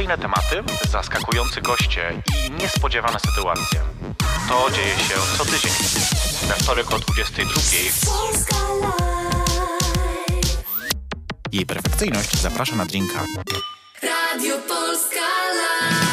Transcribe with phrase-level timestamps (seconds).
[0.00, 3.80] kontrowersyjne tematy, zaskakujący goście i niespodziewane sytuacje.
[4.48, 5.72] To dzieje się co tydzień.
[6.48, 7.54] We wtorek o 22.
[8.06, 9.84] Polska Live.
[11.52, 13.24] Jej perfekcyjność zaprasza na drinka.
[14.02, 16.09] Radio Polska Live.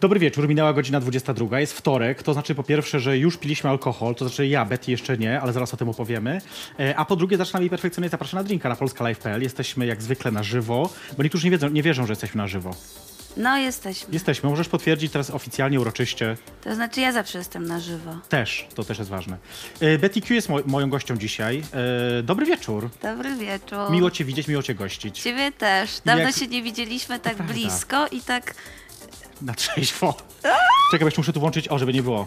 [0.00, 4.14] Dobry wieczór, minęła godzina 22, jest wtorek, to znaczy po pierwsze, że już piliśmy alkohol,
[4.14, 6.40] to znaczy ja, Betty jeszcze nie, ale zaraz o tym opowiemy.
[6.80, 9.42] E, A po drugie, zaczynam jej perfekcyjnie zapraszam na drinka na polskalive.pl.
[9.42, 12.74] Jesteśmy jak zwykle na żywo, bo niektórzy nie, wiedzą, nie wierzą, że jesteśmy na żywo.
[13.36, 14.14] No, jesteśmy.
[14.14, 16.36] Jesteśmy, możesz potwierdzić teraz oficjalnie, uroczyście.
[16.64, 18.10] To znaczy, ja zawsze jestem na żywo.
[18.28, 19.36] Też, to też jest ważne.
[19.80, 21.62] E, Betty Q jest mo- moją gością dzisiaj.
[22.18, 22.90] E, Dobry wieczór.
[23.02, 23.90] Dobry wieczór.
[23.90, 25.20] Miło cię widzieć, miło cię gościć.
[25.20, 25.90] Ciebie też.
[26.04, 28.54] Dawno Jak- się nie widzieliśmy tak blisko i tak.
[29.44, 30.16] Na trzeźwo.
[30.90, 32.26] Czekaj, jeszcze muszę tu włączyć, o, żeby nie było.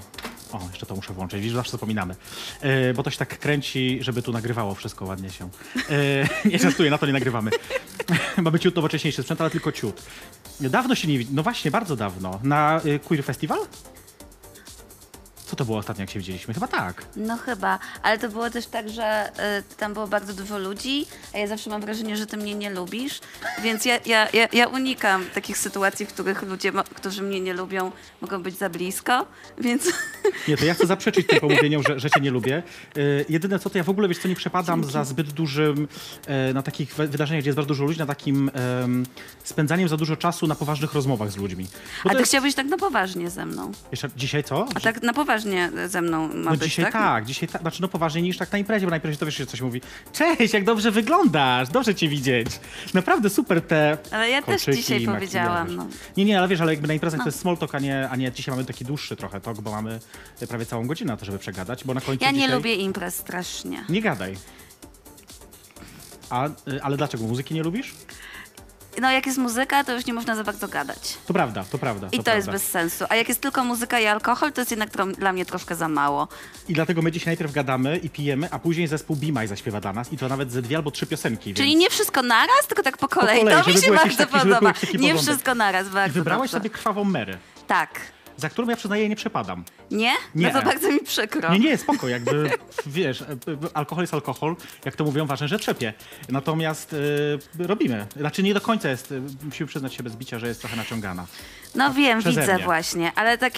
[0.51, 2.15] O, jeszcze to muszę włączyć, widzisz, zawsze zapominamy.
[2.61, 5.49] E, bo to się tak kręci, żeby tu nagrywało wszystko ładnie się.
[6.45, 7.51] E, nie żartuję, na to nie nagrywamy.
[8.37, 10.03] Ma być ciut nowocześniejszy sprzęt, ale tylko ciut.
[10.59, 12.39] Dawno się nie no właśnie, bardzo dawno.
[12.43, 13.59] Na y, Queer Festival?
[15.57, 16.53] To było ostatnio, jak się widzieliśmy?
[16.53, 17.05] Chyba tak.
[17.15, 21.37] No chyba, ale to było też tak, że y, tam było bardzo dużo ludzi, a
[21.37, 23.19] ja zawsze mam wrażenie, że ty mnie nie lubisz,
[23.63, 27.53] więc ja, ja, ja, ja unikam takich sytuacji, w których ludzie, mo- którzy mnie nie
[27.53, 27.91] lubią,
[28.21, 29.25] mogą być za blisko,
[29.57, 29.83] więc
[30.47, 32.57] Nie, to ja chcę zaprzeczyć tym pomówieniom, że, że cię nie lubię.
[32.97, 35.87] E, jedyne co, to ja w ogóle, wiesz co, nie przepadam za zbyt dużym,
[36.27, 38.51] e, na takich we- wydarzeniach, gdzie jest bardzo dużo ludzi, na takim
[38.83, 39.05] em,
[39.43, 41.63] spędzaniem za dużo czasu na poważnych rozmowach z ludźmi.
[41.65, 41.69] Bo
[42.03, 43.71] a to ty jest, chciałbyś tak na poważnie ze mną.
[43.91, 44.65] jeszcze, dzisiaj co?
[44.75, 45.46] A tak na poważnie
[45.87, 46.93] ze mną ma No być, dzisiaj tak?
[46.93, 47.25] tak?
[47.25, 49.45] dzisiaj tak, znaczy no poważniej niż tak na imprezie, bo na imprezie to wiesz, że
[49.45, 49.81] coś mówi.
[50.13, 52.47] Cześć, jak dobrze wyglądasz, dobrze cię widzieć.
[52.93, 55.87] Naprawdę super te Ale ja też dzisiaj powiedziałam, no.
[56.17, 58.15] Nie, nie, ale wiesz, ale jakby na imprezach to jest small talk, a nie, a
[58.15, 59.99] nie dzisiaj mamy taki dłuższy trochę talk, bo mamy
[60.49, 62.55] prawie całą godzinę na to, żeby przegadać, bo na końcu Ja nie dzisiaj...
[62.55, 63.83] lubię imprez strasznie.
[63.89, 64.37] Nie gadaj.
[66.29, 67.23] A, y, ale dlaczego?
[67.23, 67.95] Muzyki nie lubisz?
[69.01, 71.17] No jak jest muzyka, to już nie można za bardzo gadać.
[71.27, 72.07] To prawda, to prawda.
[72.07, 72.35] I to, prawda.
[72.35, 73.05] jest bez sensu.
[73.09, 75.87] A jak jest tylko muzyka i alkohol, to jest jednak tro- dla mnie troszkę za
[75.87, 76.27] mało.
[76.69, 80.13] I dlatego my dzisiaj najpierw gadamy i pijemy, a później zespół Bimaj zaśpiewa dla nas
[80.13, 81.53] i to nawet ze dwie albo trzy piosenki.
[81.53, 81.81] Czyli więc...
[81.81, 83.39] nie wszystko naraz, tylko tak po kolei.
[83.39, 84.69] kolei, to mi się bardzo taki- podoba.
[84.69, 85.17] Nie porządek.
[85.21, 86.57] wszystko naraz, I bardzo wybrałaś dobrze.
[86.57, 87.37] sobie krwawą Merę,
[87.67, 87.99] Tak.
[88.37, 89.63] Za którą ja przyznaję nie przepadam.
[89.91, 90.13] Nie?
[90.35, 90.51] Nie.
[90.53, 91.53] No to bardzo mi przykro.
[91.53, 92.49] Nie, nie, spoko, jakby,
[92.85, 93.23] wiesz,
[93.73, 94.55] alkohol jest alkohol,
[94.85, 95.93] jak to mówią, ważne, że trzepie.
[96.29, 96.95] Natomiast
[97.59, 98.07] e, robimy.
[98.15, 101.25] Znaczy nie do końca jest, e, musimy przyznać się bez bicia, że jest trochę naciągana.
[101.75, 102.63] No wiem, Przeze widzę mnie.
[102.63, 103.53] właśnie, ale tak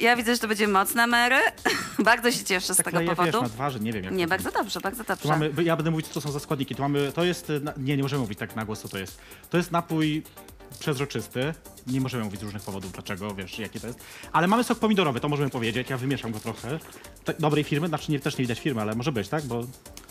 [0.00, 1.36] ja widzę, że to będzie mocna Mary.
[2.04, 3.32] bardzo się cieszę z Tak tego leje, powodu.
[3.32, 5.22] wiesz, na twarzy, nie wiem jak Nie, bardzo dobrze, bardzo dobrze.
[5.22, 6.74] Tu mamy, ja będę mówić, co to są za składniki.
[6.74, 9.18] Tu mamy, to jest, nie, nie możemy mówić tak na głos, co to jest.
[9.50, 10.22] To jest napój
[10.78, 11.54] przezroczysty.
[11.86, 13.98] Nie możemy mówić z różnych powodów, dlaczego, wiesz, jaki to jest.
[14.32, 15.90] Ale mamy sok pomidorowy, to możemy powiedzieć.
[15.90, 16.78] Ja wymieszam go trochę.
[17.24, 19.44] Tak, dobrej firmy, znaczy nie, też nie widać firmy, ale może być, tak?
[19.44, 19.64] Bo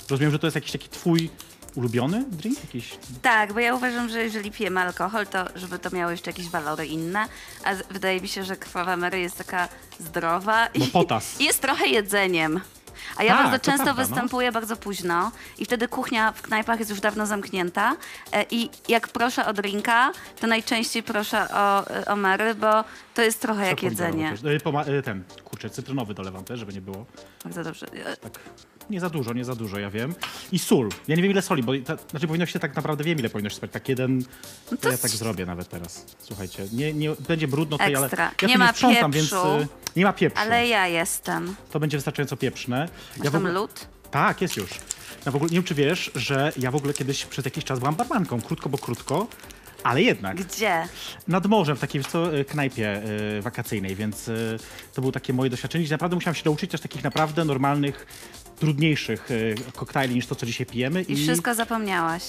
[0.10, 1.30] rozumiem, że to jest jakiś taki twój
[1.76, 2.60] ulubiony drink?
[2.64, 2.98] Jakiś...
[3.22, 6.86] Tak, bo ja uważam, że jeżeli pijemy alkohol, to żeby to miało jeszcze jakieś walory
[6.86, 7.28] inne,
[7.64, 9.68] a wydaje mi się, że krwawa Mary jest taka
[10.00, 11.42] zdrowa Bo i potas.
[11.42, 12.60] i jest trochę jedzeniem.
[13.18, 14.08] A ja Tak, bardzo to często prawda, no.
[14.10, 17.96] występuję bardzo późno i wtedy kuchnia w knajpach jest już dawno zamknięta
[18.32, 22.84] e, i jak proszę o drinka, to najczęściej proszę o, o Mary, bo
[23.14, 24.38] to jest trochę jak pomidorowy jedzenie.
[24.38, 24.62] też.
[24.62, 27.06] E, Poma- e, ten, kurczę, cytrynowy dolewam też, żeby nie było.
[27.44, 27.88] Bardzo dobrze.
[28.06, 28.40] E, Tak.
[28.90, 30.16] Nie za dużo, nie za dużo, ja wiem.
[30.52, 30.90] I sól.
[31.08, 33.50] Ja nie wiem ile soli, bo ta, znaczy powinno się tak naprawdę wiem ile powinno
[33.50, 33.72] się spać.
[33.72, 34.24] Tak jeden,
[34.70, 36.06] to, to ja tak zrobię nawet teraz.
[36.20, 39.36] Słuchajcie, nie, nie będzie brudno tutaj, ale ja tu Nie ma sprzątam, pieprzu.
[39.58, 40.42] więc y, nie ma pieprzu.
[40.42, 41.56] Ale ja jestem.
[41.72, 42.90] To będzie wystarczająco pieprzne.
[43.18, 43.88] Masz Ja w ogóle- lód?
[44.12, 44.70] Tak, jest już.
[45.26, 47.80] Ja w ogóle nie wiem, czy wiesz, że ja w ogóle kiedyś przez jakiś czas
[47.80, 48.42] byłam barmanką.
[48.42, 49.28] Krótko, bo krótko,
[49.84, 50.38] ale jednak.
[50.44, 50.88] Gdzie?
[51.28, 53.02] Nad morzem, w takiej wiesz co, y, knajpie
[53.38, 54.58] y, wakacyjnej, więc y,
[54.94, 58.06] to było takie moje doświadczenie, gdzie naprawdę musiałam się nauczyć też takich naprawdę normalnych,
[58.64, 61.02] trudniejszych y, koktajli niż to, co dzisiaj pijemy.
[61.02, 62.24] I wszystko zapomniałaś.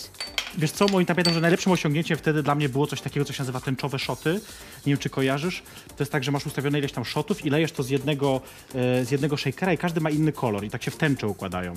[0.58, 3.42] Wiesz co, moim pamiętam, że najlepszym osiągnięciem wtedy dla mnie było coś takiego, co się
[3.42, 4.40] nazywa tęczowe szoty.
[4.86, 5.62] Nie wiem, czy kojarzysz.
[5.88, 8.40] To jest tak, że masz ustawione ileś tam szotów i lejesz to z jednego,
[8.74, 11.74] e, z jednego shakera i każdy ma inny kolor i tak się w tęczę układają.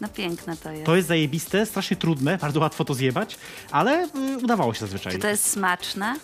[0.00, 0.86] No piękne to jest.
[0.86, 3.36] To jest zajebiste, strasznie trudne, bardzo łatwo to zjebać,
[3.70, 5.12] ale y, udawało się zazwyczaj.
[5.12, 6.16] Czy to jest smaczne?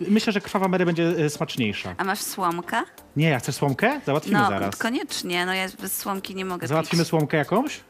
[0.00, 1.94] Myślę, że krwawa Mary będzie e, smaczniejsza.
[1.98, 2.82] A masz słomkę?
[3.16, 4.00] Nie, ja chcesz słomkę?
[4.06, 4.76] Załatwimy No, zaraz.
[4.76, 5.46] koniecznie.
[5.46, 7.08] No ja bez słomki nie mogę Załatwimy pić.
[7.10, 7.80] słomkę jakąś?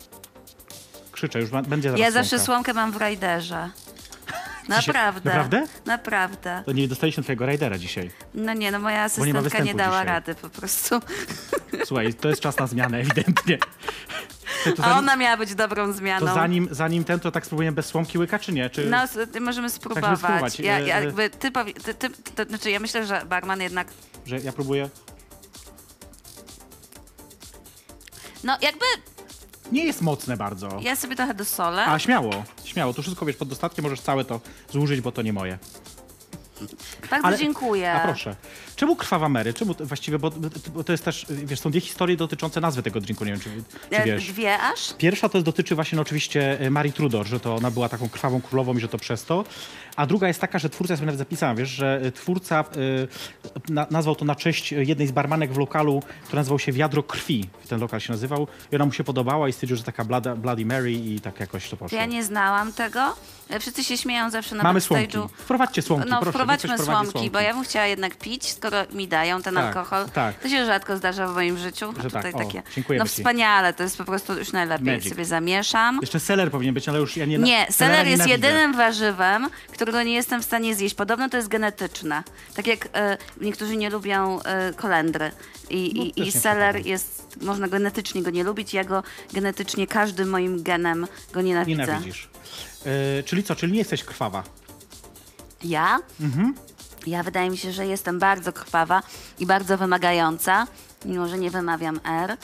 [1.12, 2.44] Krzyczę, już ma, będzie zaraz Ja zawsze słomka.
[2.46, 3.70] słomkę mam w rajderze.
[4.68, 5.30] Naprawdę.
[5.30, 5.66] Naprawdę?
[5.86, 6.62] Naprawdę.
[6.66, 8.10] To nie dostaliśmy twojego rajdera dzisiaj.
[8.34, 10.06] No nie, no moja nie asystentka nie, występu dała dzisiaj.
[10.06, 11.00] rady po prostu.
[11.86, 13.58] Słuchaj, to jest czas na zmianę, ewidentnie.
[14.64, 16.34] To A zanim, ona miała być dobrą to zmianą.
[16.34, 18.70] zanim, zanim ten, to tak spróbujemy bez słomki łyka, czy nie?
[18.70, 18.86] Czy...
[18.86, 18.98] No,
[19.40, 20.18] możemy spróbować.
[20.18, 20.60] spróbować.
[20.60, 23.88] Ja, ja, jakby ty, powie, ty, ty, to znaczy ja myślę, że barman jednak
[24.26, 24.90] Że ja próbuję...
[28.44, 28.84] No jakby
[29.72, 30.68] Nie jest mocne bardzo.
[30.82, 31.86] ja sobie trochę dosolę.
[31.86, 32.92] A śmiało, śmiało.
[32.94, 34.40] Tu wszystko wiesz pod dostatkiem, możesz całe to
[34.70, 35.58] zużyć, bo to nie moje.
[37.10, 37.92] Bardzo Ale- dziękuję.
[37.92, 38.36] A proszę.
[38.76, 39.54] Czemu krwawa Mary?
[39.54, 40.30] Czemu to właściwie, bo,
[40.74, 43.50] bo to jest też, wiesz, są dwie historie dotyczące nazwy tego drinku, nie wiem, czy,
[43.90, 44.32] czy E, wiesz.
[44.32, 44.94] Dwie aż?
[44.98, 48.08] Pierwsza to jest, dotyczy właśnie no, oczywiście e, Marii Trudor, że to ona była taką
[48.08, 49.44] krwawą królową i że to przez to.
[49.96, 52.64] A druga jest taka, że twórca, ja sobie nawet zapisałem, wiesz, że e, twórca
[53.68, 57.02] e, na, nazwał to na cześć jednej z barmanek w lokalu, który nazywał się Wiadro
[57.02, 57.48] Krwi.
[57.68, 58.46] Ten lokal się nazywał.
[58.72, 60.04] I ona mu się podobała i stwierdził, że taka
[60.36, 61.98] Bloody, Mary i tak jakoś to To poszło.
[61.98, 63.16] ja nie znałam tego.
[63.50, 65.10] E, Wszyscy się śmieją zawsze na Mamy backstage'u.
[65.12, 65.34] słomki.
[65.38, 66.32] Wprowadźcie słomki, No, proszę.
[66.32, 69.54] wprowadźmy niech ktoś prowadzi słomki, bo ja bym chciała jednak pić, skoro mi dają ten
[69.54, 70.08] Tak, alkohol.
[70.08, 70.34] tak.
[70.38, 71.94] To się rzadko zdarza w moim życiu.
[71.98, 72.62] A Że tak, tutaj o, takie.
[72.74, 73.16] dziękujemy No ci.
[73.16, 74.86] wspaniale, to jest po prostu już najlepiej.
[74.94, 75.08] Magic.
[75.12, 75.98] Sobie zamieszam.
[76.00, 78.48] Jeszcze seler powinien być, ale już ja nie Nie, seler jest nienawidzę.
[78.48, 80.94] jedynym warzywem, którego nie jestem w stanie zjeść.
[80.94, 82.22] Podobno to jest genetyczne.
[82.54, 85.30] Tak jak e, niektórzy nie lubią e, kolendry.
[85.70, 86.90] I, No, i, też i nie seler przepadam.
[86.90, 88.74] jest, można genetycznie go nie lubić.
[88.74, 91.82] Ja go genetycznie każdym moim genem go nienawidzę.
[91.82, 92.29] Nienawidzisz.
[92.86, 94.42] E, czyli co, czyli nie jesteś krwawa?
[95.64, 95.98] Ja?
[96.20, 96.54] Mhm.
[97.06, 99.02] Ja wydaje mi się, że jestem bardzo krwawa
[99.38, 100.66] i bardzo wymagająca,
[101.04, 102.36] mimo że nie wymawiam R.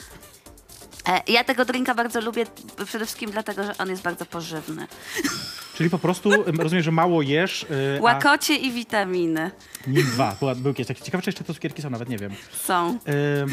[1.07, 2.45] E, Ja tego drinka bardzo lubię
[2.85, 4.87] przede wszystkim dlatego, że on jest bardzo pożywny.
[5.75, 9.51] Czyli po prostu em, rozumiem, że mało jesz, e, a Łakocie i witaminy
[9.87, 10.35] nim dwa.
[10.39, 11.03] Była, był kiedyś taki.
[11.03, 12.31] Ciekawe, czy jeszcze te cukierki są, nawet nie wiem.
[12.65, 12.89] są.
[13.07, 13.45] E,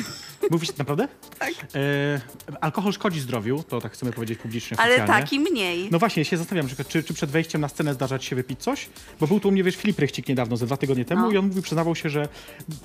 [0.51, 1.09] mówisz naprawdę?
[1.39, 1.51] Tak.
[1.75, 2.21] E,
[2.61, 5.89] alkohol szkodzi zdrowiu, to tak chcemy powiedzieć publicznie Ale tak i mniej.
[5.91, 8.61] No właśnie, ja się zastanawiam, czy, czy przed wejściem na scenę zdarza ci się wypić
[8.63, 8.89] coś?
[9.21, 11.31] Bo był tu u mnie, wiesz, Filip Rychcik niedawno, ze dwa tygodnie temu No.
[11.31, 12.29] i on mówił, przyznawał się, że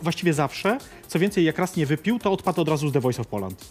[0.01, 0.77] właściwie zawsze,
[1.07, 3.65] co więcej, jak raz nie wypił, to odpadł od razu z The Voice of Poland.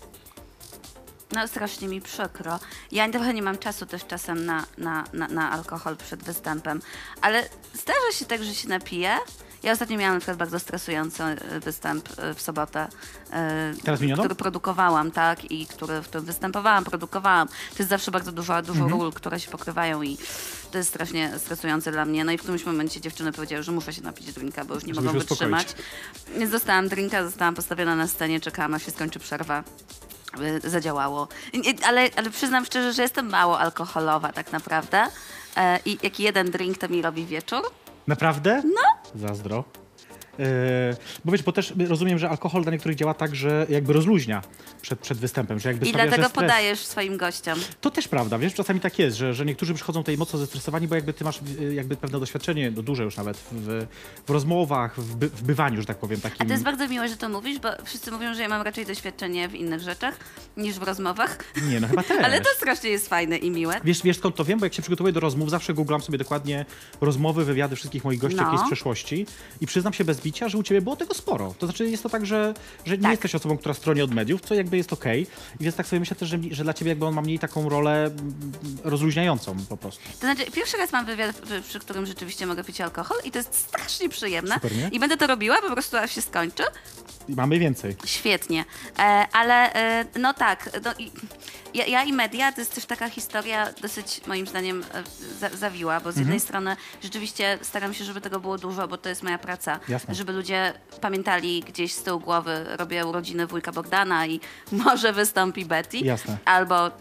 [1.33, 2.59] No strasznie mi przykro.
[2.93, 6.83] Ja trochę nie mam czasu też czasem na, na, na, na alkohol przed występem,
[7.21, 9.17] ale zdarza się tak, że się napiję.
[9.63, 12.89] Ja ostatnio miałam na przykład bardzo stresujący e, występ e, w sobotę,
[13.33, 14.23] e, Teraz minioną?
[14.23, 17.49] który produkowałam, tak, i który, w którym występowałam, produkowałam.
[17.49, 19.01] To jest zawsze bardzo dużo, dużo Mhm.
[19.01, 20.19] ról, które się pokrywają i
[20.71, 22.25] to jest strasznie stresujące dla mnie.
[22.25, 24.95] No i w którymś momencie dziewczyny powiedziały, że muszę się napić drinka, bo już nie
[24.95, 25.69] Żeby mogą wytrzymać.
[26.39, 30.08] Więc dostałam drinka, zostałam postawiona na scenie, czekałam aż się skończy przerwa y,
[30.65, 31.29] zadziałało.
[31.55, 35.07] Nie, Ale, ale przyznam szczerze, że jestem mało alkoholowa tak naprawdę.
[35.57, 37.63] E, I jaki jeden drink to mi robi wieczór.
[38.07, 38.63] Naprawdę?
[38.65, 39.11] No.
[39.27, 39.65] Zazdro.
[40.39, 44.43] E, bo wiesz, bo też rozumiem, że alkohol dla niektórych działa tak, że jakby rozluźnia
[44.83, 47.59] przed, przed występem, że jakby I sprawia, dlatego podajesz swoim gościom.
[47.81, 50.95] To też prawda, wiesz, czasami tak jest, że, że niektórzy przychodzą tutaj mocno zestresowani, bo
[50.95, 53.87] jakby ty masz y, jakby pewne doświadczenie, no duże już nawet, w,
[54.27, 56.47] w rozmowach, w, by, w bywaniu, że tak powiem, A takim...
[56.47, 59.49] to jest bardzo miłe, że to mówisz, bo wszyscy mówią, że ja mam raczej doświadczenie
[59.49, 60.15] w innych rzeczach
[60.57, 61.39] niż w rozmowach.
[61.63, 62.25] Nie, no chyba też.
[62.25, 63.81] Ale to strasznie jest fajne i miłe.
[63.85, 64.59] Wiesz, wiesz skąd to wiem?
[64.59, 66.67] Bo jak się przygotowuję do rozmów, zawsze googlam sobie dokładnie
[67.01, 68.43] rozmowy, wywiady wszystkich moich gości No.
[68.43, 69.27] jakiejś z przeszłości
[69.61, 71.55] i przyznam się bez że u ciebie było tego sporo.
[71.59, 72.55] To znaczy jest to tak, że,
[72.87, 73.11] że nie Tak.
[73.11, 75.27] jesteś osobą, która stronie od mediów, co jakby jest okej.
[75.61, 77.69] I więc tak sobie myślę też, że, że dla ciebie jakby on ma mniej taką
[77.69, 78.53] rolę mm,
[78.85, 80.01] rozluźniającą po prostu.
[80.13, 83.39] To znaczy, pierwszy raz mam wywiad, przy- przy którym rzeczywiście mogę pić alkohol i to
[83.39, 84.55] jest strasznie przyjemne.
[84.55, 84.89] Super, nie?
[84.93, 86.63] I będę to robiła po prostu, aż się skończy.
[87.29, 87.97] I mamy więcej.
[88.05, 88.65] Świetnie,
[88.99, 89.03] e,
[89.33, 91.11] ale e, no tak, no i
[91.75, 95.03] ja, ja i media to jest też taka historia dosyć moim zdaniem e,
[95.39, 99.09] za, zawiła, bo z jednej strony rzeczywiście staram się, żeby tego było dużo, bo to
[99.09, 100.15] jest moja praca, Jasne.
[100.15, 104.41] żeby ludzie pamiętali gdzieś z tyłu głowy, robię urodziny wujka Bogdana i
[104.85, 106.37] może wystąpi Betty, Jasne.
[106.45, 106.93] albo e,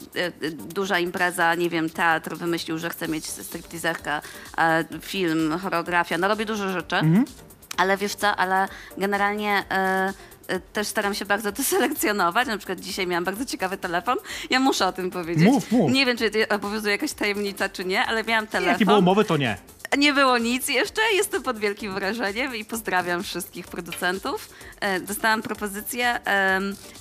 [0.51, 4.21] duża impreza, nie wiem, teatr wymyślił, że chce mieć stripteaserkę,
[4.57, 6.95] e, film, choreografia, no robię dużo rzeczy.
[6.95, 7.25] Mhm.
[7.77, 10.13] Ale wiesz co, ale generalnie e,
[10.74, 12.48] też staram się bardzo to selekcjonować.
[12.48, 14.18] Na przykład dzisiaj miałam bardzo ciekawy telefon.
[14.50, 15.46] Ja muszę o tym powiedzieć.
[15.46, 15.92] Mów, mów.
[15.92, 18.70] Nie wiem, czy obowiązuje jakaś tajemnica, czy nie, ale miałam telefon.
[18.72, 19.58] Jak nie było mowy, to nie.
[19.98, 24.50] Nie było nic jeszcze, jestem pod wielkim wrażeniem i pozdrawiam wszystkich producentów.
[24.80, 26.20] E, Dostałam propozycję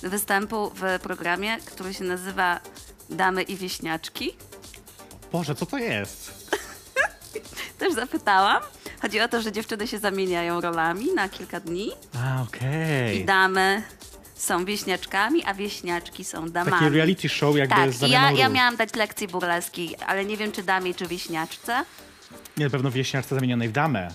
[0.03, 2.59] występu w programie, który się nazywa
[3.09, 4.35] Damy i Wieśniaczki.
[5.31, 6.31] Boże, co to jest?
[7.79, 8.63] Też zapytałam.
[9.01, 11.91] Chodzi o to, że dziewczyny się zamieniają rolami na kilka dni
[12.23, 13.17] A, okej.
[13.21, 13.83] i damy
[14.35, 16.77] są wieśniaczkami, a wieśniaczki są damami.
[16.79, 18.55] Takie reality show jakby tak, z i ja, zamianą ja ról.
[18.55, 21.83] miałam dać lekcję burleskiej, ale nie wiem, czy damie, czy wieśniaczce.
[22.57, 24.07] Nie, na pewno wieśniarce zamienionej w damę.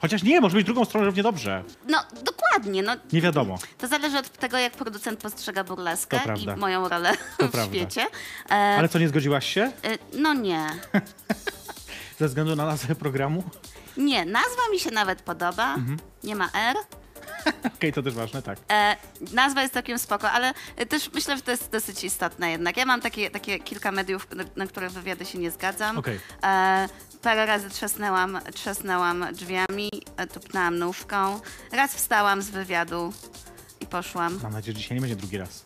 [0.00, 1.64] Chociaż nie, może być drugą stroną równie dobrze.
[1.88, 2.82] No, dokładnie.
[2.82, 3.58] No, Nie wiadomo.
[3.78, 6.54] To zależy od tego, jak producent postrzega burleskę To prawda.
[6.54, 7.64] i moją rolę To w prawda.
[7.76, 8.06] świecie.
[8.50, 9.60] E, Ale co, nie zgodziłaś się?
[9.62, 10.66] e, no nie.
[12.18, 13.42] Ze względu na nazwę programu?
[13.96, 15.74] Nie, nazwa mi się nawet podoba.
[15.74, 15.98] Mhm.
[16.24, 16.76] Nie ma R.
[17.76, 18.58] Okej, to też ważne, tak.
[18.70, 18.96] E,
[19.32, 22.76] nazwa jest całkiem spoko, ale e, też myślę, że to jest dosyć istotne jednak.
[22.76, 25.98] Ja mam takie, takie kilka mediów, na, na które wywiady się nie zgadzam.
[25.98, 26.20] Okej.
[26.42, 26.88] E,
[27.22, 31.40] parę razy trzasnęłam, trzasnęłam drzwiami, e, tupnęłam nóżką.
[31.72, 33.12] Raz wstałam z wywiadu
[33.80, 34.40] i poszłam.
[34.42, 35.64] Mam nadzieję, że dzisiaj nie będzie drugi raz.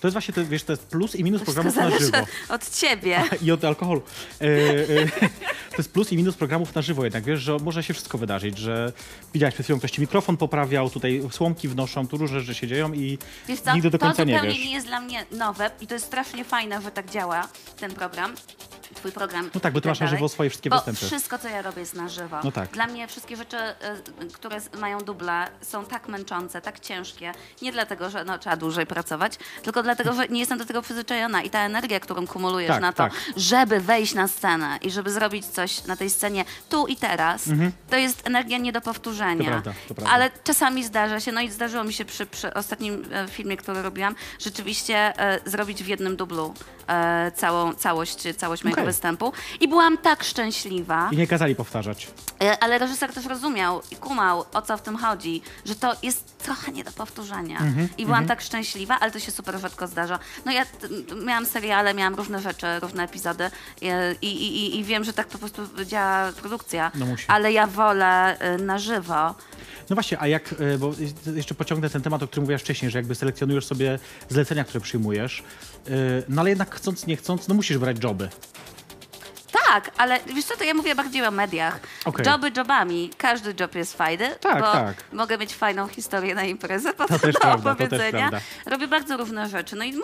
[0.00, 2.18] To jest właśnie, to, wiesz, to jest plus i minus Wszystko programów na żywo.
[2.48, 3.22] od ciebie.
[3.42, 4.02] I od alkoholu.
[4.40, 5.47] E, e,
[5.78, 8.58] to jest plus i minus programów na żywo jednak, wiesz, że może się wszystko wydarzyć,
[8.58, 8.92] że
[9.34, 13.18] widziałeś przed chwilą ktoś mikrofon poprawiał, tutaj słomki wnoszą, tu różne rzeczy się dzieją i
[13.48, 14.66] Wiesz co, nigdy do to końca nie zupełnie wiesz.
[14.66, 17.48] nie jest dla mnie nowe i to jest strasznie fajne, że tak działa
[17.80, 18.34] ten program,
[18.94, 19.50] twój program.
[19.54, 20.18] No tak, bo ty i masz na dalej.
[20.18, 21.06] żywo swoje wszystkie bo występy.
[21.06, 22.40] wszystko, co ja robię jest na żywo.
[22.44, 22.70] No tak.
[22.70, 27.32] Dla mnie wszystkie rzeczy, y, które mają dubla są tak męczące, tak ciężkie.
[27.62, 29.32] Nie dlatego, że no, trzeba dłużej pracować,
[29.62, 32.92] tylko dlatego, że nie jestem do tego przyzwyczajona i ta energia, którą kumulujesz Tak, na
[32.92, 33.12] to, tak.
[33.36, 37.44] żeby wejść na scenę i żeby zrobić coś na tej scenie tu i teraz,
[37.90, 39.32] to jest energia nie do powtórzenia.
[39.32, 39.62] Mhm.
[39.62, 40.14] To prawda, to prawda.
[40.14, 43.82] Ale czasami zdarza się, no i zdarzyło mi się przy, przy ostatnim e, filmie, który
[43.82, 46.54] robiłam, rzeczywiście e, zrobić w jednym dublu
[46.88, 48.92] e, całą, całość, całość mojego Okej.
[48.92, 49.32] występu.
[49.60, 52.08] I byłam tak szczęśliwa, I nie kazali powtarzać.
[52.42, 56.38] e, ale reżyser też rozumiał i kumał, o co w tym chodzi, że to jest
[56.38, 57.58] trochę nie do powtórzenia.
[57.58, 60.18] Mhm, I byłam tak szczęśliwa, ale to się super rzadko zdarza.
[60.44, 60.88] No ja t-
[61.26, 63.50] miałam seriale, miałam różne rzeczy, różne epizody e,
[64.22, 67.24] i, i, i, i wiem, że tak po prostu działa produkcja, No musi.
[67.28, 69.34] ale ja wolę e, na żywo.
[69.90, 70.92] No właśnie, a jak, e, bo
[71.34, 75.42] jeszcze pociągnę ten temat, o którym mówiłaś wcześniej, że jakby selekcjonujesz sobie zlecenia, które przyjmujesz,
[76.28, 78.28] no ale jednak chcąc, nie chcąc, no musisz brać joby.
[79.68, 81.80] Tak, ale wiesz co, to ja mówię bardziej o mediach.
[82.04, 82.26] Okej.
[82.26, 83.10] Joby jobami.
[83.18, 85.04] Każdy job jest fajny, Tak, bo tak.
[85.12, 88.30] mogę mieć fajną historię na imprezę, potem też do prawda, to też opowiedzenia.
[88.66, 89.76] Robię bardzo różne rzeczy.
[89.76, 90.02] No i no,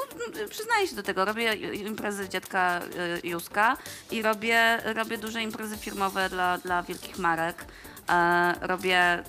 [0.51, 1.25] przyznaję się do tego.
[1.25, 2.81] Robię imprezy dziadka
[3.25, 3.77] y, Józka
[4.11, 7.65] i robię, robię duże imprezy firmowe dla, dla wielkich marek.
[8.11, 9.23] E, robię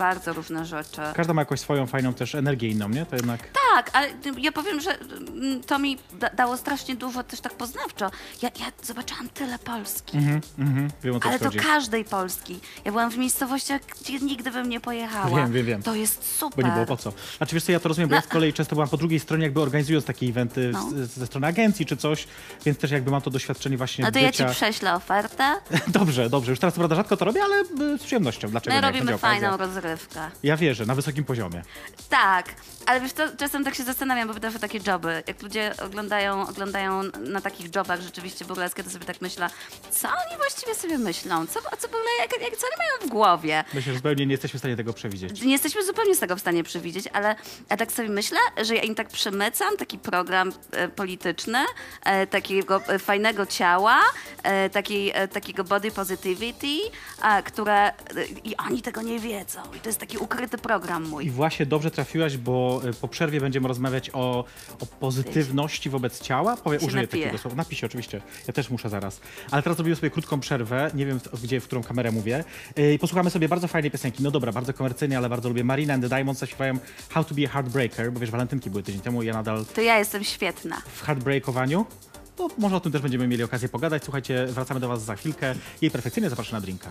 [0.00, 1.00] bardzo różne rzeczy.
[1.14, 3.06] Każda ma jakąś swoją fajną też energię inną, nie?
[3.06, 3.40] To jednak...
[3.74, 8.10] Tak, ale ja powiem, że mm, to mi da dało strasznie dużo też tak poznawczo.
[8.42, 10.16] Ja, ja zobaczyłam tyle Polski.
[10.18, 11.58] Mhm, mhm, wiem o co Ale chodzi.
[11.58, 12.60] każdej Polski.
[12.84, 15.36] Ja byłam w miejscowościach, gdzie nigdy bym nie pojechała.
[15.36, 15.82] Wiem, wiem, wiem.
[15.82, 16.64] To jest super.
[16.64, 17.12] Bo nie było po co.
[17.36, 19.44] Znaczy wiesz co, ja to rozumiem, bo ja z kolei często byłam po drugiej stronie,
[19.44, 20.90] jakby organizując takie eventy No.
[20.90, 22.26] z, ze strony agencji czy coś,
[22.64, 24.54] więc też jakby mam to doświadczenie właśnie No to ja ci bycia...
[24.54, 25.56] prześlę ofertę.
[26.00, 26.50] Dobrze, dobrze.
[26.50, 27.60] Już teraz co prawda rzadko to robię, ale
[27.94, 28.48] y, z przyjemnością.
[28.48, 28.88] Dlaczego My nie?
[28.88, 29.89] Robimy fajną rozrywkę.
[30.42, 31.62] Ja wierzę, na wysokim poziomie.
[32.08, 32.54] Tak,
[32.86, 35.22] ale wiesz co, czasem tak się zastanawiam, bo wydarzą takie joby.
[35.26, 39.50] Jak ludzie oglądają, oglądają na takich jobach rzeczywiście burleskie, to sobie tak myślę,
[39.90, 41.46] co oni właściwie sobie myślą?
[41.46, 41.88] Co, co,
[42.20, 43.64] jak, jak, co oni mają w głowie?
[43.74, 45.42] Myślę, że zupełnie nie jesteśmy w stanie tego przewidzieć.
[45.42, 47.36] Nie jesteśmy zupełnie z tego w stanie przewidzieć, ale
[47.70, 51.58] ja tak sobie myślę, że ja im tak przemycam taki program e, polityczny,
[52.04, 54.00] e, takiego e, fajnego ciała,
[54.42, 56.66] e, takiej, e, takiego body positivity,
[57.20, 57.92] a, które e,
[58.44, 59.60] i oni tego nie wiedzą.
[59.80, 61.30] I to jest taki ukryty program I mój.
[61.30, 64.44] właśnie dobrze trafiłaś, bo y, po przerwie będziemy rozmawiać o,
[64.80, 66.56] o pozytywności wobec ciała.
[66.56, 67.24] Powie, użyję napiję.
[67.24, 67.56] takiego słowa.
[67.56, 68.22] Napiszę oczywiście.
[68.46, 69.20] Ja też muszę zaraz.
[69.50, 70.90] Ale teraz zrobimy sobie krótką przerwę.
[70.94, 72.44] Nie wiem, w- gdzie, w którą kamerę mówię.
[72.78, 74.22] Y, I posłuchamy sobie bardzo fajnej piosenki.
[74.22, 75.64] No dobra, bardzo komercyjnej, ale bardzo lubię.
[75.64, 76.78] Marina and the Diamonds zaśpiewają
[77.10, 79.80] How to be a Heartbreaker, bo wiesz, walentynki były tydzień temu i ja nadal To
[79.80, 80.82] ja jestem świetna.
[80.94, 81.86] w heartbreakowaniu.
[82.38, 84.04] No, może o tym też będziemy mieli okazję pogadać.
[84.04, 85.54] Słuchajcie, wracamy do Was za chwilkę.
[85.82, 86.90] Jej perfekcyjnie zapraszam na drinka.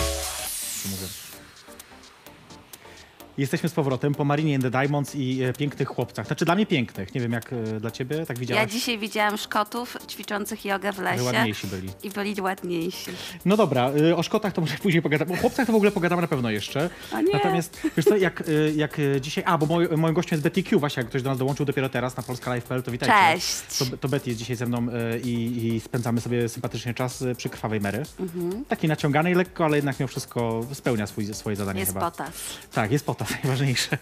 [3.41, 6.27] Jesteśmy z powrotem po Marinie and the Diamonds i e, pięknych chłopcach.
[6.27, 7.15] Znaczy dla mnie pięknych.
[7.15, 8.71] Nie wiem jak e, dla ciebie, tak Ja widziałaś?
[8.71, 11.23] dzisiaj widziałam Szkotów ćwiczących jogę w lesie.
[11.23, 11.89] ładniejsi byli.
[12.03, 13.11] I byli ładniejsi.
[13.45, 15.33] No dobra, y, o Szkotach to może później pogadamy.
[15.33, 16.89] O chłopcach to w ogóle pogadamy na pewno jeszcze.
[17.11, 17.33] A nie.
[17.33, 18.43] Natomiast wiesz co, jak,
[18.75, 19.43] jak dzisiaj...
[19.47, 21.89] A, bo moj, moim gościem jest Betty Q, właśnie jak ktoś do nas dołączył dopiero
[21.89, 23.15] teraz na polskalive.pl, to witajcie.
[23.33, 23.79] Cześć.
[23.91, 24.87] To, to Betty jest dzisiaj ze mną
[25.23, 25.29] i,
[25.75, 28.03] i spędzamy sobie sympatycznie czas przy Krwawej Mary.
[28.19, 28.65] Mhm.
[28.65, 32.11] Takiej naciąganej lekko, ale jednak mimo wszystko spełnia swój, swoje zadanie Jest chyba.
[32.11, 32.31] potas.
[32.73, 33.97] Tak, jest potas, najważniejsze.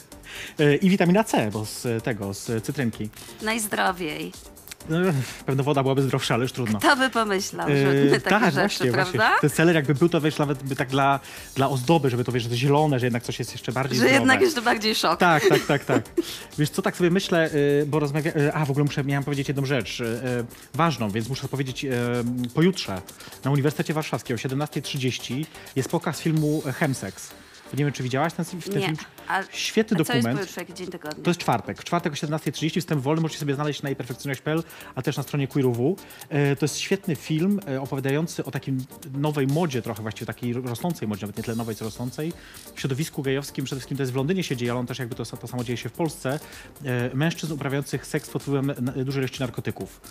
[0.59, 3.09] Y, I witamina C, bo z tego, z cytrynki.
[3.41, 4.31] Najzdrowiej.
[4.89, 4.97] No,
[5.45, 6.79] Pewno woda byłaby zdrowsza, ale już trudno.
[6.79, 9.17] Kto by pomyślał, że Yy, takie tak, rzeczy, właśnie, prawda?
[9.17, 9.35] właśnie.
[9.41, 11.19] Ten seler jakby był to, wiesz, nawet by tak dla,
[11.55, 13.99] dla ozdoby, żeby to, wiesz, że to zielone, że jednak coś jest jeszcze bardziej Że
[13.99, 14.15] zdrowe.
[14.15, 15.19] jednak jeszcze bardziej szok.
[15.19, 16.03] Tak, tak, tak, tak.
[16.59, 18.31] Wiesz co, tak sobie myślę, y, bo rozmawia...
[18.31, 20.03] y, A, w ogóle muszę, miałem powiedzieć jedną rzecz
[20.73, 21.85] ważną, więc muszę powiedzieć
[22.53, 23.01] pojutrze
[23.45, 25.45] na Uniwersytecie Warszawskim o 17.30
[25.75, 27.29] jest pokaz filmu Chemsex.
[27.77, 28.85] Nie wiem, czy widziałaś ten, ten Nie.
[28.85, 28.97] film?
[29.27, 30.39] A, Świetny a co jest dokument.
[30.39, 31.23] pojutrze, jaki dzień tygodnia?
[31.23, 31.81] To jest czwartek.
[31.81, 34.63] W czwartek o 17.30 wstęp wolny możecie sobie znaleźć na perfekcjonalność.pl,
[34.95, 35.95] a też na stronie queeru.w.
[36.29, 41.07] E, To jest świetny film e, opowiadający o takim nowej modzie, trochę właściwie takiej rosnącej
[41.07, 42.33] modzie, nawet nie tyle nowej, co rosnącej.
[42.75, 45.15] W środowisku gejowskim przede wszystkim to jest w Londynie się dzieje, ale on też jakby
[45.15, 46.39] to, to samo dzieje się w Polsce.
[46.85, 48.73] E, Mężczyzn uprawiających seks pod wpływem
[49.05, 50.01] dużej ilości narkotyków.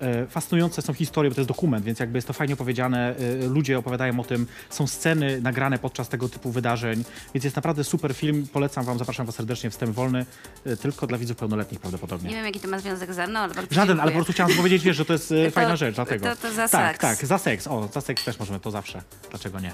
[0.00, 3.14] E, Fascynujące są historie, bo to jest dokument, więc jakby jest to fajnie opowiedziane.
[3.16, 7.84] e, Ludzie opowiadają o tym, są sceny nagrane podczas tego typu wydarzeń, więc jest naprawdę
[7.84, 8.46] super film.
[8.52, 9.70] Polecam wam, zapraszam was serdecznie.
[9.70, 10.26] Wstęp wolny,
[10.66, 12.28] e, tylko dla widzów pełnoletnich prawdopodobnie.
[12.30, 14.02] Nie wiem, jaki to ma związek ze mną, ale bardzo Żaden, dziękuję.
[14.02, 16.26] ale po prostu chciałam powiedzieć, wiesz, że to jest To- fajna rzecz, dlatego.
[16.26, 17.00] to- to za tak, seks.
[17.18, 17.66] Tak, za seks.
[17.66, 19.02] O, za seks też możemy, to zawsze.
[19.30, 19.72] Dlaczego nie?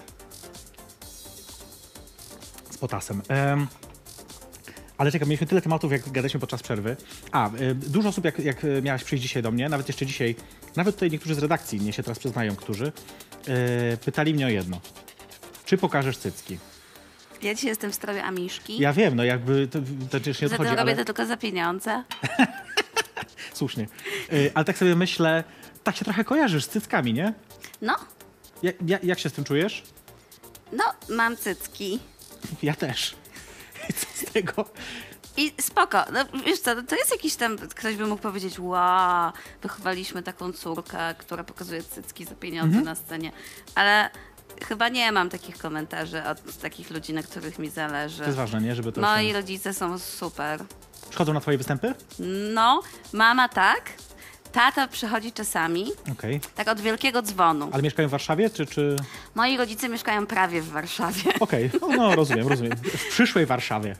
[2.80, 3.22] potasem.
[3.28, 3.66] Em,
[4.98, 6.96] ale czekaj, mieliśmy tyle tematów, jak gadaliśmy podczas przerwy.
[7.32, 10.36] A, y, dużo osób, jak, jak y, miałaś przyjść dzisiaj do mnie, nawet jeszcze dzisiaj,
[10.76, 12.92] nawet tutaj niektórzy z redakcji, nie się teraz przyznają, którzy,
[13.92, 14.80] y, pytali mnie o jedno.
[15.64, 16.58] Czy pokażesz cycki?
[17.42, 18.78] Ja dzisiaj jestem w stroju Amiszki.
[18.78, 19.78] Ja wiem, no jakby to,
[20.10, 22.04] to też nie Zatem odchodzi, robię ale to tylko za pieniądze.
[23.54, 23.86] słusznie.
[24.32, 25.44] Y, ale tak sobie myślę,
[25.84, 27.34] tak się trochę kojarzysz z cyckami, nie?
[27.82, 27.96] No,
[28.62, 29.82] Ja, ja, jak się z tym czujesz?
[30.72, 30.84] no,
[31.16, 31.98] mam cycki.
[32.62, 33.14] Ja też.
[33.88, 34.64] I co z tego?
[35.36, 40.22] I spoko, no, wiesz co, to jest jakiś tam, ktoś by mógł powiedzieć, wow, wychowaliśmy
[40.22, 42.84] taką córkę, która pokazuje cycki za pieniądze Mhm.
[42.84, 43.32] na scenie,
[43.74, 44.10] ale
[44.68, 48.18] chyba nie mam takich komentarzy od takich ludzi, na których mi zależy.
[48.18, 48.74] To jest ważne, nie?
[48.74, 50.64] Żeby to Moi rodzice są super.
[51.10, 51.94] Przychodzą na twoje występy?
[52.54, 53.90] No, mama tak,
[54.54, 56.40] tata przychodzi czasami, Okej.
[56.54, 57.68] tak od wielkiego dzwonu.
[57.72, 58.66] Ale mieszkają w Warszawie, czy...
[58.66, 58.96] czy...
[59.34, 61.22] Moi rodzice mieszkają prawie w Warszawie.
[61.40, 62.76] Okej, no, no rozumiem, rozumiem.
[62.76, 63.96] W przyszłej Warszawie.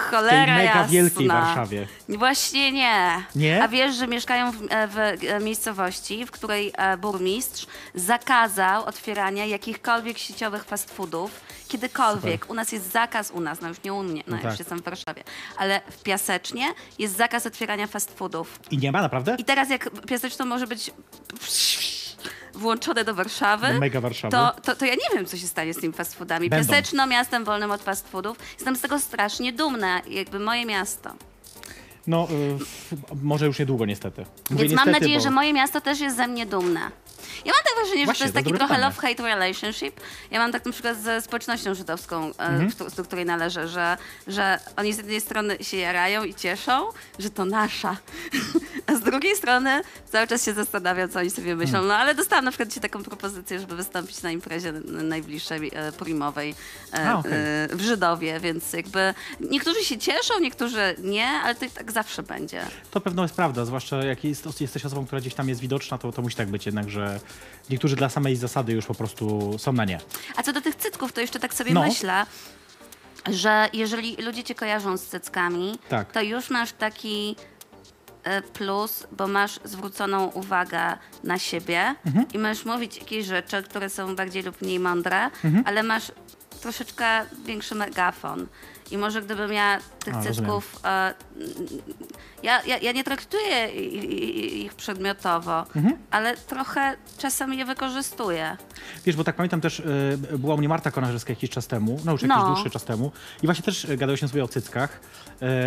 [0.00, 0.84] Cholera tej mega jasna.
[0.88, 1.86] wielkiej Warszawie.
[2.08, 3.24] Właśnie nie.
[3.34, 3.62] Nie?
[3.64, 9.46] A wiesz, że mieszkają w, e, w e, miejscowości, w której e, burmistrz zakazał otwierania
[9.46, 11.40] jakichkolwiek sieciowych fast foodów.
[11.68, 12.50] Kiedykolwiek.
[12.50, 14.58] U nas jest zakaz, u nas, no już nie u mnie, no, No już tak.
[14.58, 15.24] jestem w Warszawie,
[15.56, 16.66] ale w Piasecznie
[16.98, 18.60] jest zakaz otwierania fast foodów.
[18.70, 19.36] I nie ma, naprawdę?
[19.38, 20.90] I teraz jak Piaseczno może być
[22.54, 24.32] włączone do Warszawy, Do mega Warszawy.
[24.36, 26.50] To, to, to ja nie wiem, co się stanie z tymi fast foodami.
[26.50, 26.68] Będą.
[26.72, 28.36] Piaseczno miastem wolnym od fast foodów.
[28.54, 31.14] Jestem z tego strasznie dumna, jakby moje miasto.
[32.06, 34.26] No, y, może już niedługo niestety.
[34.50, 35.22] Mówię Więc mam niestety, nadzieję, bo...
[35.24, 36.80] że moje miasto też jest ze mnie dumne.
[37.44, 40.00] Ja mam tak wrażenie, Właśnie, że to jest to taki trochę love-hate relationship.
[40.30, 42.70] Ja mam tak na przykład ze społecznością żydowską, e, Mhm.
[42.96, 47.44] do której należę, że, że oni z jednej strony się jarają i cieszą, że to
[47.44, 47.96] nasza,
[48.86, 49.80] a z drugiej strony
[50.12, 51.72] cały czas się zastanawiam, co oni sobie myślą.
[51.72, 51.88] Hmm.
[51.88, 56.54] No ale dostałam na przykład dzisiaj taką propozycję, żeby wystąpić na imprezie najbliższej e, primowej
[56.94, 57.32] e, A, okej.
[57.32, 57.36] e,
[57.72, 62.62] w Żydowie, więc jakby niektórzy się cieszą, niektórzy nie, ale to i tak zawsze będzie.
[62.90, 66.12] To pewno jest prawda, zwłaszcza jak jest, jesteś osobą, która gdzieś tam jest widoczna, to,
[66.12, 67.20] to musi tak być jednak, że
[67.70, 70.00] niektórzy dla samej zasady już po prostu są na nie.
[70.36, 71.82] A co do tych cycków, to jeszcze tak sobie No.
[71.82, 72.26] myślę,
[73.30, 76.12] że jeżeli ludzie cię kojarzą z cyckami, Tak.
[76.12, 77.36] to już masz taki
[78.52, 82.26] plus, bo masz zwróconą uwagę na siebie Mhm.
[82.34, 85.62] i możesz mówić jakieś rzeczy, które są bardziej lub mniej mądre, Mhm.
[85.66, 86.12] ale masz
[86.60, 87.06] troszeczkę
[87.44, 88.46] większy megafon.
[88.90, 90.22] I może gdybym ja tych A.
[92.42, 93.66] E, ja, ja, ja nie traktuję
[94.64, 95.96] ich przedmiotowo, Mhm.
[96.10, 98.56] ale trochę czasem je wykorzystuję.
[99.06, 102.12] Wiesz, bo tak pamiętam też, y, była u mnie Marta Konarzewska jakiś czas temu, no
[102.12, 102.46] już jakiś No.
[102.46, 105.00] dłuższy czas temu i właśnie też y, gadałyśmy sobie o cyckach,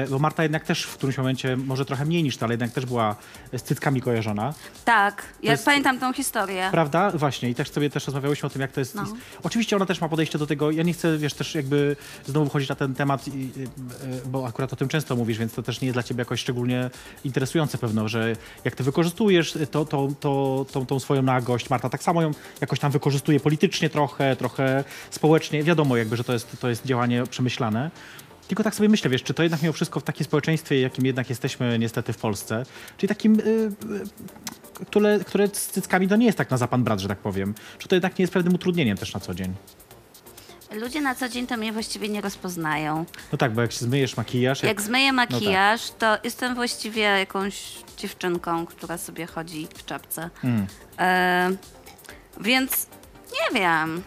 [0.05, 2.71] y, bo Marta jednak też w którymś momencie, może trochę mniej niż to, ale jednak
[2.71, 3.15] też była
[3.53, 4.53] z cyckami kojarzona.
[4.85, 6.67] Tak, ja jest- pamiętam tą historię.
[6.71, 7.11] Prawda?
[7.11, 7.49] Właśnie.
[7.49, 8.95] I też sobie też rozmawiałyśmy o tym, jak to jest.
[8.95, 9.03] No.
[9.43, 10.71] Oczywiście ona też ma podejście do tego.
[10.71, 13.51] Ja nie chcę, wiesz, też jakby znowu wchodzić na ten temat, i,
[14.23, 16.43] e, bo akurat o tym często mówisz, więc to też nie jest dla ciebie jakoś
[16.65, 16.89] szczególnie
[17.23, 22.03] interesujące pewno, że jak ty wykorzystujesz to, to, to, tą, tą swoją nagość, Marta tak
[22.03, 25.63] samo ją jakoś tam wykorzystuje politycznie trochę, trochę społecznie.
[25.63, 27.91] Wiadomo jakby, że to jest, to jest działanie przemyślane.
[28.47, 31.29] Tylko tak sobie myślę, wiesz, czy to jednak mimo wszystko w takim społeczeństwie, jakim jednak
[31.29, 32.65] jesteśmy niestety w Polsce,
[32.97, 33.73] czyli takim y, y,
[34.85, 37.53] które, które z cyckami to nie jest tak na zapan brat, że tak powiem.
[37.77, 39.53] Czy to jednak nie jest pewnym utrudnieniem też na co dzień?
[40.75, 43.05] Ludzie na co dzień to mnie właściwie nie rozpoznają.
[43.31, 44.63] No tak, bo jak się zmyjesz makijaż...
[44.63, 45.97] Jak zmyję makijaż, tak.
[45.99, 47.63] to jestem właściwie jakąś
[47.97, 50.29] dziewczynką, która sobie chodzi w czapce.
[50.43, 50.67] Mm.
[50.99, 51.49] E,
[52.41, 52.87] więc
[53.33, 54.03] nie wiem.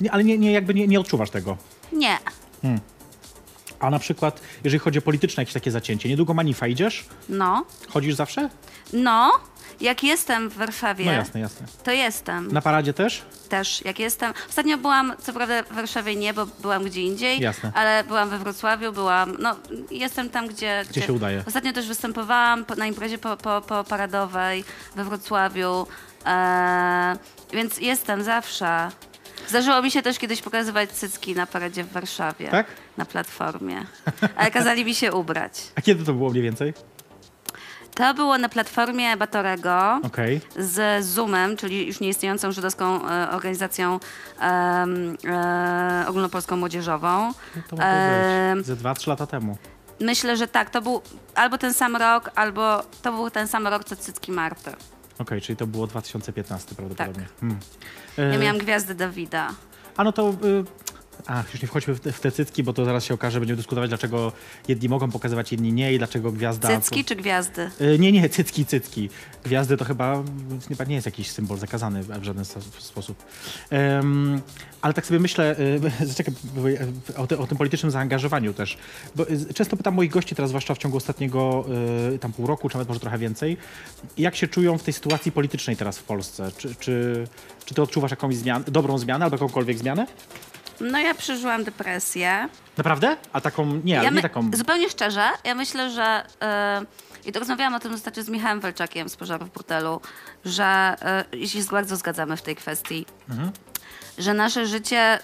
[0.00, 1.56] Nie, ale nie, nie, jakby nie, nie odczuwasz tego.
[1.92, 2.18] Nie.
[3.80, 7.04] A na przykład, jeżeli chodzi o polityczne jakieś takie zacięcie, niedługo Manifa idziesz?
[7.28, 7.64] No.
[7.88, 8.50] Chodzisz zawsze?
[8.92, 9.32] No.
[9.80, 11.66] Jak jestem w Warszawie, No jasne, jasne.
[11.84, 12.52] to jestem.
[12.52, 13.22] Na paradzie też?
[13.48, 14.32] Też, jak jestem.
[14.48, 17.72] Ostatnio byłam, co prawda w Warszawie nie, bo byłam gdzie indziej, Jasne.
[17.74, 19.56] ale byłam we Wrocławiu, byłam, no
[19.90, 20.84] jestem tam, gdzie...
[20.90, 21.44] Gdzie się udaje.
[21.46, 24.64] Ostatnio też występowałam po, na imprezie po, po, po paradowej
[24.96, 25.86] we Wrocławiu,
[26.26, 27.16] e,
[27.52, 28.88] więc jestem zawsze.
[29.48, 32.48] Zdarzyło mi się też kiedyś pokazywać cycki na paradzie w Warszawie.
[32.48, 32.66] Tak?
[32.96, 33.86] Na platformie.
[34.36, 35.52] Ale kazali mi się ubrać.
[35.76, 36.74] A kiedy to było mniej więcej?
[37.94, 40.40] To było na platformie Batorego Okej.
[40.56, 44.00] z Zoomem, czyli już nieistniejącą żydowską e, organizacją
[44.40, 47.32] e, ogólnopolską młodzieżową.
[47.56, 47.76] No To
[48.56, 48.66] być.
[48.66, 49.56] Ze dwa, trzy lata temu.
[50.00, 51.02] Myślę, że tak, to był
[51.34, 54.72] albo ten sam rok, albo to był ten sam rok, co Cycki Marty.
[55.18, 57.22] Okej, czyli to było 2015 prawdopodobnie.
[57.22, 57.40] Tak.
[57.40, 57.58] Hmm.
[58.16, 59.48] Ja E, miałam Gwiazdy Dawida.
[59.96, 60.34] A no to y,
[61.26, 63.56] Ach, już nie wchodźmy w te, w te cycki, bo to zaraz się okaże, będziemy
[63.56, 64.32] dyskutować, dlaczego
[64.68, 66.68] jedni mogą pokazywać, inni nie i dlaczego gwiazda...
[66.80, 67.70] Cycki czy gwiazdy?
[67.80, 69.10] Y, Nie, nie, cycki, cycki.
[69.44, 70.22] Gwiazdy to chyba,
[70.68, 72.44] chyba nie jest jakiś symbol zakazany w żaden
[72.78, 73.24] sposób.
[74.82, 75.56] Ale tak sobie myślę,
[76.10, 76.78] y, czekaj, bo, y,
[77.16, 78.78] o, te, o tym politycznym zaangażowaniu też.
[79.16, 81.64] Bo y, często pytam moich gości teraz, zwłaszcza w ciągu ostatniego
[82.14, 83.56] y, tam pół roku, czy nawet może trochę więcej,
[84.18, 86.50] jak się czują w tej sytuacji politycznej teraz w Polsce?
[86.58, 87.26] Czy, czy,
[87.64, 90.06] czy ty odczuwasz jakąś zmianę, dobrą zmianę albo jakąkolwiek zmianę?
[90.80, 92.48] No ja przeżyłam depresję.
[92.76, 93.16] Naprawdę?
[93.32, 94.50] A taką, nie, ale ja nie taką...
[94.54, 96.24] Zupełnie szczerze, ja myślę, że
[97.20, 100.00] yy, i to rozmawiałam o tym ostatnio z Michałem Welczakiem z Pożarów w Portelu,
[100.44, 100.96] że
[101.32, 103.06] yy, się bardzo zgadzamy w tej kwestii.
[103.30, 103.50] Mhm.
[104.18, 105.18] Że nasze życie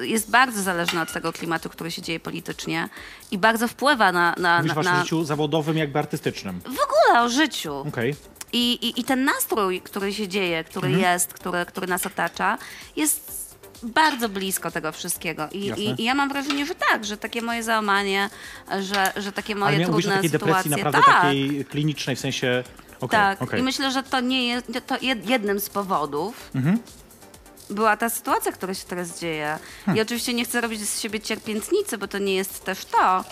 [0.00, 2.88] jest bardzo zależne od tego klimatu, który się dzieje politycznie
[3.30, 6.60] i bardzo wpływa na, na, Mówisz na, na życiu zawodowym, jakby artystycznym.
[6.60, 7.74] w ogóle o życiu.
[7.88, 8.14] Okej.
[8.52, 11.04] I, i, I ten nastrój, który się dzieje, który Mhm.
[11.12, 12.58] jest, który, który nas otacza,
[12.96, 13.45] jest
[13.82, 15.48] bardzo blisko tego wszystkiego.
[15.52, 18.30] I, i, I ja mam wrażenie, że tak, że takie moje załamanie,
[18.80, 20.84] że, że takie moje Ale nie trudne takiej depresji sytuacje.
[20.84, 22.64] naprawdę tak, takiej klinicznej, w sensie...
[23.00, 23.42] okej, tak.
[23.42, 23.60] okej.
[23.60, 26.50] I myślę, że to nie jest to jed- jednym z powodów.
[26.54, 26.78] Mhm.
[27.70, 29.58] Była ta sytuacja, która się teraz dzieje.
[29.86, 29.96] Hm.
[29.96, 33.24] I oczywiście nie chcę robić z siebie cierpiętnicy, bo to nie jest też to.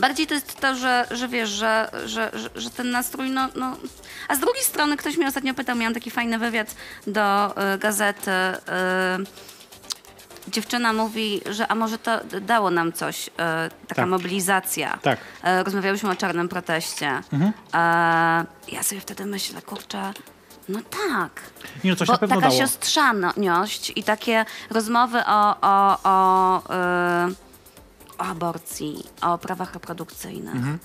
[0.00, 3.76] Bardziej to jest to, że, że wiesz, że, że, że, ten nastrój, no, no...
[4.28, 6.74] A z drugiej strony ktoś mnie ostatnio pytał, miałam taki fajny wywiad
[7.06, 8.30] do y, gazety.
[8.30, 9.50] Y,
[10.48, 13.30] dziewczyna mówi, że a może to dało nam coś, y,
[13.88, 14.06] taka Tak.
[14.08, 14.98] mobilizacja.
[15.02, 15.18] Tak.
[15.42, 17.20] E, rozmawiałyśmy o czarnym proteście.
[17.74, 17.78] E,
[18.68, 20.12] ja sobie wtedy myślę, kurczę,
[20.68, 21.40] no tak.
[21.84, 22.60] Nie, no coś Bo na pewno taka dało.
[22.60, 26.58] siostrzaność i takie rozmowy o, o, o,
[27.30, 27.34] y,
[28.20, 30.54] o aborcji, o prawach reprodukcyjnych.
[30.56, 30.78] Mhm.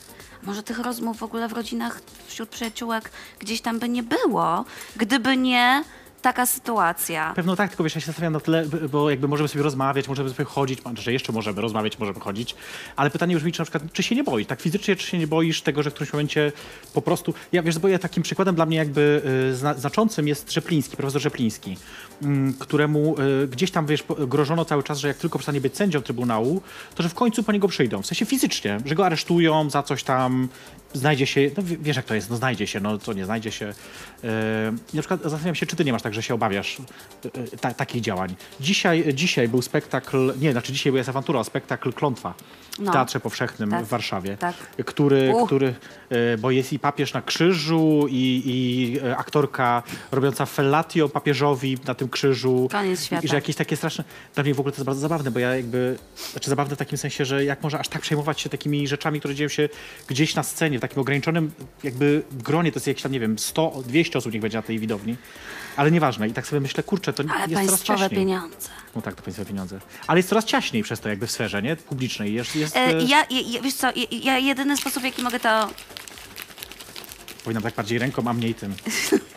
[0.44, 5.38] Może tych rozmów w ogóle w rodzinach, wśród przyjaciółek gdzieś tam by nie było, gdyby
[5.38, 5.84] nie
[6.26, 7.34] taka sytuacja.
[7.36, 10.30] Pewno tak, tylko wiesz, ja się zastanawiam na tyle, bo jakby możemy sobie rozmawiać, możemy
[10.30, 12.56] sobie chodzić, że jeszcze możemy rozmawiać, możemy chodzić,
[12.96, 15.28] ale pytanie brzmi, czy na przykład, czy się nie boisz, tak fizycznie, czy się nie
[15.28, 16.52] boisz tego, że w którymś momencie
[16.94, 20.52] po prostu, ja wiesz, bo ja takim przykładem dla mnie jakby y, zna, znaczącym jest
[20.52, 21.78] Rzepliński, profesor Rzepliński,
[22.22, 26.02] mm, któremu y, gdzieś tam, wiesz, grożono cały czas, że jak tylko przestanie być sędzią
[26.02, 26.62] Trybunału,
[26.96, 30.04] to że w końcu po niego przyjdą, w sensie fizycznie, że go aresztują za coś
[30.04, 30.50] tam,
[30.98, 33.66] znajdzie się, no wiesz jak to jest, no znajdzie się, no co nie znajdzie się.
[33.66, 34.30] Yy,
[34.94, 36.78] na przykład zastanawiam się, czy ty nie masz tak, że się obawiasz
[37.24, 38.36] yy, ta, takich działań.
[38.60, 42.34] Dzisiaj, dzisiaj był spektakl, nie, znaczy dzisiaj była jest awantura, spektakl Klątwa
[42.76, 42.92] w No.
[42.92, 44.56] Teatrze Powszechnym Tak, w Warszawie, tak.
[44.86, 45.48] który, Uch.
[45.48, 45.76] który
[46.10, 52.10] yy, bo jest i papież na krzyżu i, i aktorka robiąca fellatio papieżowi na tym
[52.10, 52.68] krzyżu.
[52.72, 53.24] Koniec świata.
[53.26, 54.04] I że jakieś takie straszne,
[54.36, 55.98] dla mnie w ogóle to jest bardzo zabawne, bo ja jakby,
[56.32, 59.36] znaczy zabawne w takim sensie, że jak może aż tak przejmować się takimi rzeczami, które
[59.36, 59.70] dzieją się
[60.08, 61.52] gdzieś na scenie, w takim ograniczonym
[61.84, 64.80] jakby gronie, to jest jakieś tam, nie wiem, 100, 200 osób niech będzie na tej
[64.80, 65.16] widowni,
[65.78, 66.28] ale nieważne.
[66.28, 68.10] I tak sobie myślę, kurczę, to Ale jest coraz ciaśniej.
[68.20, 68.70] pieniądze.
[68.96, 69.80] No tak, to państwowe pieniądze.
[70.08, 71.76] Ale jest coraz ciaśniej przez to jakby w sferze, nie?
[71.76, 72.34] Publicznej.
[72.34, 75.40] Jest, jest, E, e, ja, ja, wiesz co, ja, ja jedyny sposób, w jaki mogę
[75.40, 75.70] to
[77.44, 78.76] Powinnam tak bardziej ręką, a mniej tym,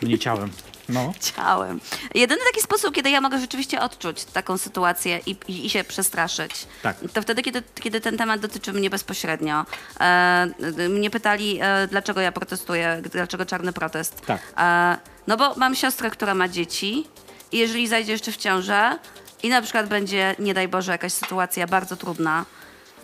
[0.01, 0.49] mniej ciałem.
[0.89, 1.13] No.
[1.35, 1.79] ciałem.
[2.15, 6.51] Jedyny taki sposób, kiedy ja mogę rzeczywiście odczuć taką sytuację i, i, i się przestraszyć,
[6.83, 6.97] Tak.
[7.13, 9.65] to wtedy, kiedy, kiedy ten temat dotyczy mnie bezpośrednio.
[9.99, 10.47] E,
[10.89, 14.21] mnie pytali, e, dlaczego ja protestuję, dlaczego czarny protest.
[14.25, 14.41] Tak.
[14.57, 14.97] E,
[15.27, 17.07] no bo mam siostrę, która ma dzieci
[17.51, 18.97] i jeżeli zajdzie jeszcze w ciążę
[19.43, 22.45] i na przykład będzie, nie daj Boże, jakaś sytuacja bardzo trudna,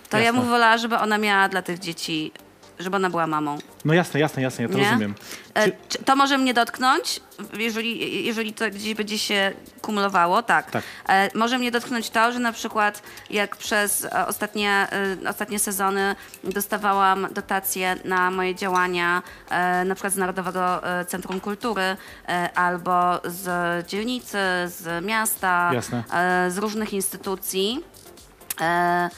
[0.10, 0.40] to ja Jasne.
[0.42, 2.32] bym wolała, żeby ona miała dla tych dzieci,
[2.80, 3.58] żeby ona była mamą.
[3.86, 4.84] No jasne, jasne, jasne, ja to Nie?
[4.84, 5.16] rozumiem.
[5.54, 7.20] E, Czy, to może mnie dotknąć,
[7.54, 10.72] jeżeli, jeżeli to gdzieś będzie się kumulowało, tak.
[10.72, 10.84] Tak.
[11.10, 14.88] E, może mnie dotknąć to, że na przykład jak przez e, ostatnie,
[15.26, 21.98] e, ostatnie sezony dostawałam dotacje na moje działania, e, na przykład z Narodowego Centrum Kultury
[22.56, 25.72] albo z dzielnicy, z miasta,
[26.50, 27.84] z różnych instytucji.
[28.62, 29.10] E,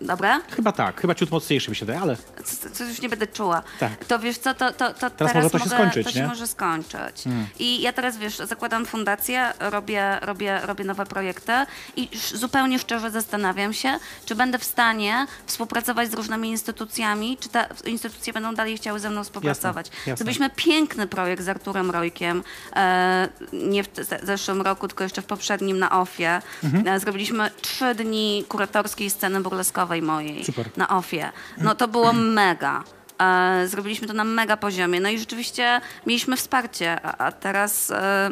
[0.00, 0.40] Dobra?
[0.56, 3.62] chyba tak, chyba ciut mocniejszy mi się daje, ale co, co już nie będę czuła.
[3.80, 4.04] Tak.
[4.04, 6.22] To wiesz co, to, to, to teraz, może to się mogę, skończyć, to się nie?
[6.22, 6.38] Hmm.
[6.38, 7.24] może skończyć.
[7.58, 11.52] I ja teraz, wiesz, zakładam fundację, robię, robię, robię nowe projekty
[11.96, 17.68] i zupełnie szczerze zastanawiam się, czy będę w stanie współpracować z różnymi instytucjami, czy te
[17.84, 19.86] instytucje będą dalej chciały ze mną współpracować.
[19.86, 20.16] jasne.
[20.16, 22.42] Zrobiliśmy piękny projekt z Arturem Rojkiem,
[22.76, 23.88] e, nie w
[24.22, 26.42] zeszłym roku, tylko jeszcze w poprzednim na OFie.
[26.64, 26.88] Mhm.
[26.88, 30.70] E, zrobiliśmy trzy dni kuratorskiej sceny burleskowej mojej Super.
[30.76, 31.32] na OFie.
[31.58, 32.84] No to było mega.
[33.20, 35.00] E, zrobiliśmy to na mega poziomie.
[35.00, 38.30] No i rzeczywiście mieliśmy wsparcie, a, a teraz e,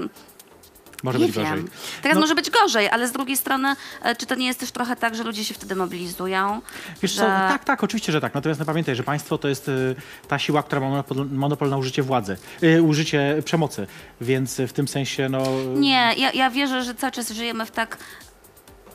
[1.02, 1.44] może nie być wiem.
[1.44, 1.64] gorzej.
[2.02, 4.70] Teraz No- może być gorzej, ale z drugiej strony, e, czy to nie jest też
[4.70, 6.60] trochę tak, że ludzie się wtedy mobilizują?
[7.02, 7.22] Wiesz że...
[7.22, 8.34] co, tak, tak, oczywiście, że tak.
[8.34, 9.70] Natomiast no, pamiętaj, że państwo to jest
[10.28, 12.36] ta siła, która ma monopol, na użycie władzy,
[12.82, 13.86] użycie przemocy.
[14.20, 15.42] Więc w tym sensie, no...
[15.74, 17.98] Nie, ja, ja wierzę, że cały czas żyjemy w tak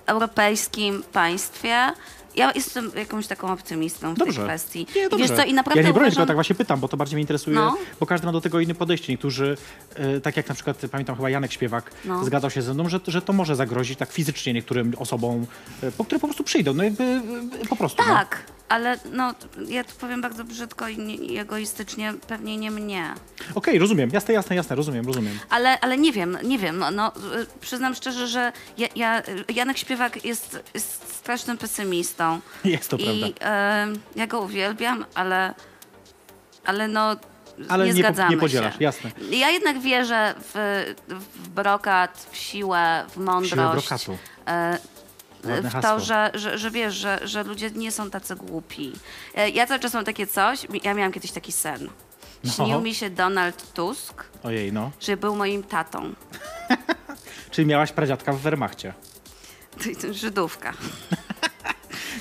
[0.05, 1.93] europejskim państwie.
[2.35, 4.43] Ja jestem jakąś taką optymistą w tej Dobrze.
[4.43, 4.87] kwestii.
[4.95, 5.27] Nie, I dobrze.
[5.27, 7.15] Wiesz co, i naprawdę ja nie bronię, uważam, tylko tak właśnie pytam, bo to bardziej
[7.15, 7.77] mnie interesuje, No.
[7.99, 9.13] bo każdy ma do tego inne podejście.
[9.13, 9.57] Niektórzy,
[9.95, 12.25] e, tak jak na przykład, pamiętam chyba Janek Śpiewak, No.
[12.25, 15.45] zgadzał się ze mną, że, że to może zagrozić tak fizycznie niektórym osobom,
[15.83, 16.73] e, po które po prostu przyjdą.
[16.73, 17.21] No jakby e,
[17.69, 18.03] po prostu.
[18.07, 18.13] No.
[18.71, 19.33] Ale no,
[19.67, 23.13] ja to powiem bardzo brzydko i, nie, i egoistycznie, pewnie nie mnie.
[23.55, 24.09] Okej, rozumiem.
[24.13, 25.39] Jasne, jasne, jasne, rozumiem, rozumiem.
[25.49, 26.79] Ale, ale nie wiem, nie wiem.
[26.79, 29.21] No, no, y, przyznam szczerze, że ja, ja,
[29.55, 32.39] Janek Śpiewak jest, jest strasznym pesymistą.
[32.65, 33.45] Jest to I prawda.
[33.51, 35.53] e, ja go uwielbiam, ale,
[36.65, 37.15] ale no.
[37.69, 38.83] Ale nie, po- zgadzamy nie podzielasz, się.
[38.83, 39.11] jasne.
[39.31, 43.55] Ja jednak wierzę w, w brokat, w siłę, w mądrość.
[43.55, 44.17] brokatu.
[44.47, 44.77] E,
[45.43, 48.93] w to, że, że, że wiesz, że, że ludzie nie są tacy głupi.
[49.35, 51.89] E, Ja cały czas mam takie coś, ja miałam kiedyś taki sen.
[52.43, 52.51] No.
[52.53, 54.91] Śnił mi się Donald Tusk, Ojej, no.
[54.99, 56.13] że był moim tatą.
[57.51, 58.93] Czyli miałaś pradziadka w Wehrmachcie.
[60.11, 60.73] Żydówka.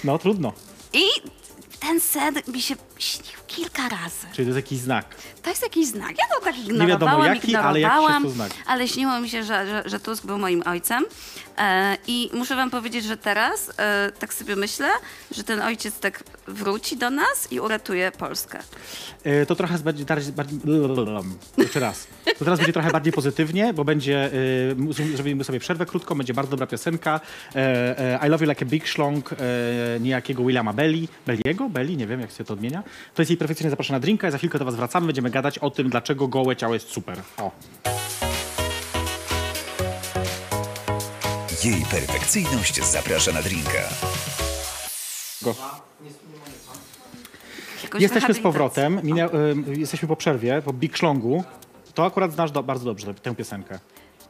[0.05, 0.53] No, trudno.
[0.93, 1.03] I
[1.81, 4.27] ten sen mi się śnił kilka razy.
[4.33, 5.15] Czyli to jest jakiś znak.
[5.43, 6.11] To jest jakiś znak.
[6.19, 8.51] Ja to tak wiadomo ignorowałam, jaki, ale jakiś to znak.
[8.67, 11.05] ale śniło mi się, że, że, że Tusk był moim ojcem.
[11.59, 14.89] E, I muszę wam powiedzieć, że teraz e, tak sobie myślę,
[15.31, 18.59] że ten ojciec tak wróci do nas i uratuje Polskę.
[19.25, 20.59] E, To trochę będzie bardziej, bardziej
[21.59, 22.07] jeszcze raz.
[22.39, 24.31] To teraz będzie trochę bardziej pozytywnie, bo będzie,
[24.77, 27.21] mu- zrobimy sobie przerwę krótką, będzie bardzo dobra piosenka.
[27.55, 29.37] E, e, I Love You Like a Big Schlong, e,
[30.01, 31.09] niejakiego Williama Belli.
[31.27, 31.69] Belliego?
[31.69, 31.97] Belli?
[31.97, 32.83] Nie wiem, jak się to odmienia.
[33.15, 35.07] To jest jej perfekcyjnie zapraszana na drinka i za chwilkę do was wracamy.
[35.07, 37.19] Będziemy gadać o tym, dlaczego gołe ciało jest super.
[37.39, 37.51] O.
[41.65, 43.83] Jej perfekcyjność zaprasza na drinka.
[45.43, 45.55] Go.
[47.99, 51.45] Jesteśmy z powrotem, Minia, e, jesteśmy po przerwie, po Big Schlongu.
[51.95, 53.79] To akurat znasz do, bardzo dobrze tę piosenkę,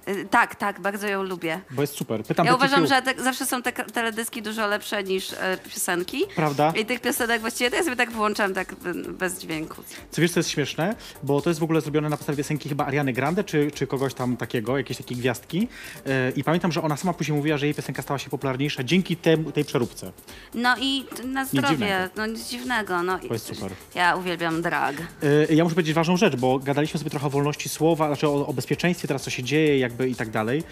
[0.07, 1.61] E, Tak, tak, bardzo ją lubię.
[1.71, 2.25] bo jest super.
[2.25, 5.59] Pytam Ja do uważam, że te, zawsze są te k- teledyski dużo lepsze niż e,
[5.75, 6.23] piosenki.
[6.37, 6.73] Prawda?
[6.81, 8.75] I tych piosenek właściwie to ja sobie tak włączam tak
[9.09, 9.83] bez dźwięku.
[10.11, 10.95] Co wiesz, co jest śmieszne?
[11.23, 14.15] Bo to jest w ogóle zrobione na podstawie piosenki chyba Ariany Grande, czy, czy kogoś
[14.15, 15.59] tam takiego, jakiejś takiej gwiazdki.
[16.07, 19.17] Yy, I pamiętam, że ona sama później mówiła, że jej piosenka stała się popularniejsza dzięki
[19.55, 20.13] tej przeróbce.
[20.55, 21.67] No i t- na dziwnego.
[21.69, 23.03] zdrowie, no nic dziwnego.
[23.03, 23.73] No, To jest super.
[23.95, 24.97] Ja uwielbiam drag.
[25.23, 28.47] Yy, ja muszę powiedzieć ważną rzecz, bo gadaliśmy sobie trochę o wolności słowa, znaczy o,
[28.47, 30.63] o bezpieczeństwie, teraz co się dzieje jakby i tak dalej.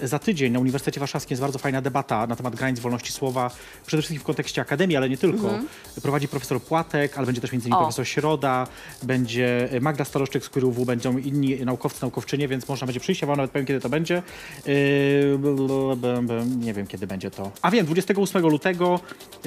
[0.00, 3.50] Yy, za tydzień na Uniwersytecie Warszawskim jest bardzo fajna debata na temat granic wolności słowa,
[3.86, 5.58] przede wszystkim w kontekście akademii, ale nie tylko.
[6.02, 7.84] Prowadzi profesor Płatek, ale będzie też między innymi O.
[7.84, 8.66] profesor Środa,
[9.02, 13.36] będzie Magda Staroszczyk z Kuriuwu, będą inni naukowcy, naukowczynie, więc można będzie przyjść, ja wam
[13.36, 14.22] nawet powiem, kiedy to będzie.
[15.38, 17.50] Bl- nie wiem, kiedy będzie to.
[17.62, 19.00] A wiem, 28 lutego,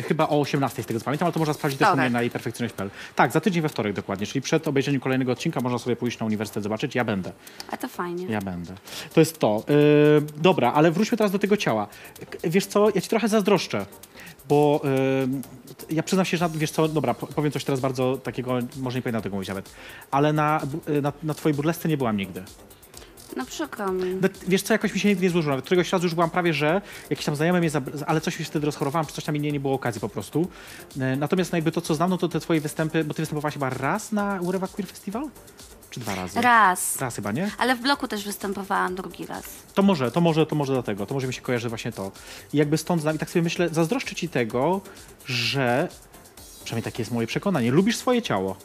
[0.08, 2.20] chyba o 18 z tego co pamiętam, ale to można sprawdzić też u mnie na
[2.30, 2.90] perfekcyjność.pl.
[3.16, 6.26] Tak, za tydzień we wtorek dokładnie, czyli przed obejrzeniem kolejnego odcinka można sobie pójść na
[6.26, 6.96] uniwersytet zobaczyć.
[6.96, 7.32] Ja będę.
[7.72, 8.26] A to fajnie.
[8.26, 8.74] Ja będę.
[9.14, 9.64] To jest to.
[9.68, 9.76] Yy,
[10.38, 11.88] dobra, ale wróćmy teraz do tego ciała.
[12.44, 13.86] Wiesz co, ja ci trochę zazdroszczę,
[14.50, 18.18] bo yy, ja przyznam się, że na, wiesz co, dobra, po- powiem coś teraz bardzo
[18.18, 19.70] takiego, może nie powinnam tego mówić nawet,
[20.12, 22.44] ale na, bu- na, na twojej burlesce nie byłam nigdy.
[23.38, 24.20] No przykro mi.
[24.48, 25.52] Wiesz co, jakoś mi się nigdy nie złożyło.
[25.52, 27.70] Nawet któregoś razu już byłam prawie, że jakiś tam znajomy mnie,
[28.08, 30.48] ale coś się wtedy rozchorowałam, czy coś tam nie, nie było okazji po prostu.
[31.18, 33.70] Natomiast no jakby to, co znam, no to te twoje występy, bo ty występowałaś chyba
[33.70, 35.24] raz na Urewa Queer Festival?
[35.92, 36.42] Czy dwa razy?
[36.42, 37.02] Raz.
[37.02, 37.52] Raz chyba, nie?
[37.58, 39.44] Ale w bloku też występowałam drugi raz.
[39.74, 41.06] To może, to może, to może dlatego.
[41.06, 42.12] To może mi się kojarzy właśnie to.
[42.54, 43.16] I jakby stąd znam.
[43.16, 44.82] I tak sobie myślę, zazdroszczę ci tego,
[45.26, 45.88] że,
[46.64, 48.56] przynajmniej takie jest moje przekonanie, lubisz swoje ciało.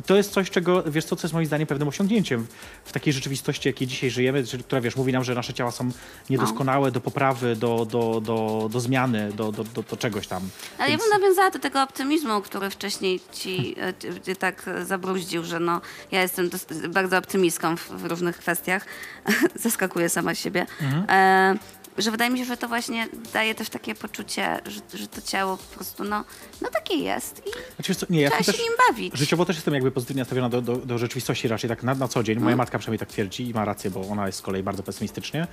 [0.00, 2.46] I to jest coś, czego, wiesz co, co jest moim zdaniem pewnym osiągnięciem
[2.84, 5.90] w takiej rzeczywistości, jakiej dzisiaj żyjemy, która, wiesz, mówi nam, że nasze ciała są
[6.30, 10.48] niedoskonałe do poprawy, do, do, do, do zmiany, do, do, do, do czegoś tam.
[10.78, 14.68] Ale Więc- ja bym nawiązała do tego optymizmu, który wcześniej ci, e, ci- ci tak
[14.68, 15.80] e, zabruździł, że no,
[16.10, 16.50] ja jestem
[16.88, 18.86] bardzo optymistką w, w różnych kwestiach.
[19.54, 20.66] Zaskakuję sama siebie.
[20.82, 21.04] Mhm.
[21.08, 21.58] E,
[21.98, 25.56] że wydaje mi się, że to właśnie daje też takie poczucie, że, że to ciało
[25.56, 26.24] po prostu, no,
[26.62, 29.14] no takie jest i Znaczy, co, nie, ja trzeba się też, nim bawić.
[29.18, 32.22] Życiowo też jestem jakby pozytywnie nastawiona do, do, do rzeczywistości raczej tak na, na co
[32.22, 32.38] dzień.
[32.40, 35.46] Moja matka przynajmniej tak twierdzi i ma rację, bo ona jest z kolei bardzo pesymistycznie.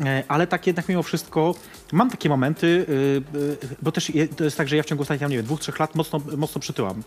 [0.00, 1.54] E, Ale tak jednak mimo wszystko
[1.92, 5.02] mam takie momenty, y, y, bo też je- to jest tak, że ja w ciągu
[5.02, 7.02] ostatnich, nie wiem, dwóch, trzech lat mocno, mocno przytyłam.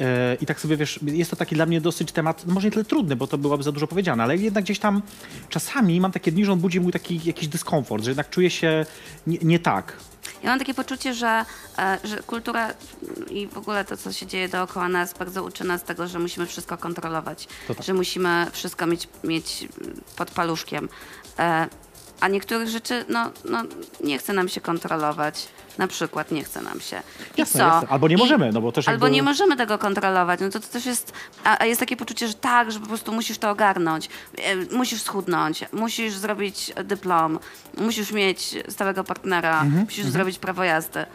[0.00, 2.72] E, I tak sobie, wiesz, jest to taki dla mnie dosyć temat, no może nie
[2.72, 5.02] tyle trudny, bo to byłoby za dużo powiedziane, ale jednak gdzieś tam
[5.48, 8.86] czasami mam takie dni, że on budzi mój taki jakiś dyskomfort, że jednak czuję się
[9.26, 9.96] nie, nie tak.
[10.42, 11.44] Ja mam takie poczucie, że,
[11.78, 12.74] e, że kultura
[13.30, 16.46] i w ogóle to, co się dzieje dookoła nas, bardzo uczy nas tego, że musimy
[16.46, 17.82] wszystko kontrolować, tak.
[17.82, 19.68] że musimy wszystko mieć, mieć
[20.16, 20.88] pod paluszkiem.
[22.20, 23.62] A niektórych rzeczy, no, no
[24.04, 25.48] nie chce nam się kontrolować.
[25.78, 27.02] Na przykład nie chce nam się.
[27.36, 27.66] I Jasne, co?
[27.66, 27.88] jasne.
[27.88, 30.40] Albo nie I- możemy, no bo też Albo jakby- nie możemy tego kontrolować.
[30.40, 31.12] No to, to też jest...
[31.44, 34.08] A, a jest takie poczucie, że tak, że po prostu musisz to ogarnąć.
[34.38, 37.38] E, Musisz schudnąć, musisz zrobić dyplom,
[37.78, 41.06] musisz mieć stałego partnera, Mhm, musisz zrobić prawo jazdy.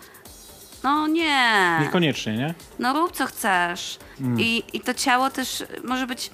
[0.83, 1.77] No nie.
[1.81, 2.53] Niekoniecznie, nie?
[2.79, 3.97] No rób co chcesz.
[4.21, 4.39] Mm.
[4.39, 6.31] I, I to ciało też może być.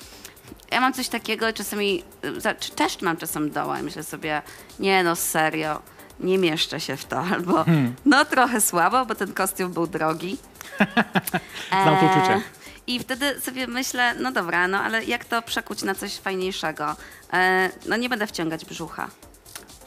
[0.71, 4.41] Ja mam coś takiego, czasami y, za- czy też mam czasem doła i myślę sobie,
[4.79, 5.81] nie no serio,
[6.19, 7.95] nie mieszczę się w to, albo Hmm.
[8.05, 10.37] no trochę słabo, bo ten kostium był drogi.
[11.83, 12.41] Znam to uczucie.
[12.87, 16.95] I wtedy sobie myślę, no dobra, no ale jak to przekuć na coś fajniejszego?
[17.33, 19.09] E, no nie będę wciągać brzucha.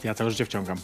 [0.03, 0.77] Ja całe życie wciągam.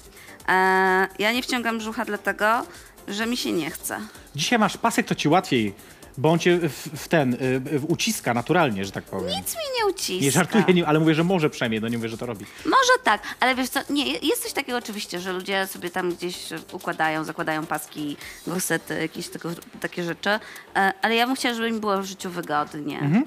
[0.50, 2.66] E, ja nie wciągam brzucha dlatego,
[3.08, 4.00] że mi się nie chce.
[4.36, 5.74] Dzisiaj masz pasek, to ci łatwiej,
[6.18, 9.28] bo on cię w, w ten, y, w uciska naturalnie, że tak powiem.
[9.28, 10.26] Nic mi nie uciska.
[10.26, 12.46] Nie żartuję, nie, ale mówię, że może przynajmniej, no nie mówię, że to robi.
[12.66, 16.38] Może tak, ale wiesz co, nie, jest coś takiego oczywiście, że ludzie sobie tam gdzieś
[16.72, 19.50] układają, zakładają paski, gorsety, jakieś tego,
[19.82, 20.30] takie rzeczy,
[20.76, 23.00] e, ale ja bym chciała, żeby mi było w życiu wygodnie.
[23.00, 23.26] Mhm.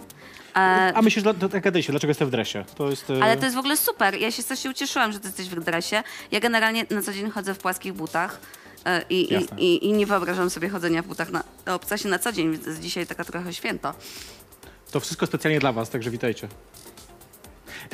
[0.56, 2.64] E, A myślisz, tak jak gadaliście, dlaczego jestem w dresie?
[2.76, 3.10] To jest...
[3.10, 4.14] y, ale to jest w ogóle super.
[4.14, 6.02] Ja się strasznie ucieszyłam, że ty jesteś w dresie.
[6.30, 8.40] Ja generalnie na co dzień chodzę w płaskich butach.
[8.84, 12.52] E, I, i, i, nie wyobrażam sobie chodzenia w butach na obcasie na co dzień,
[12.52, 13.94] więc dzisiaj taka trochę święto.
[14.90, 16.48] To wszystko specjalnie dla was, także witajcie.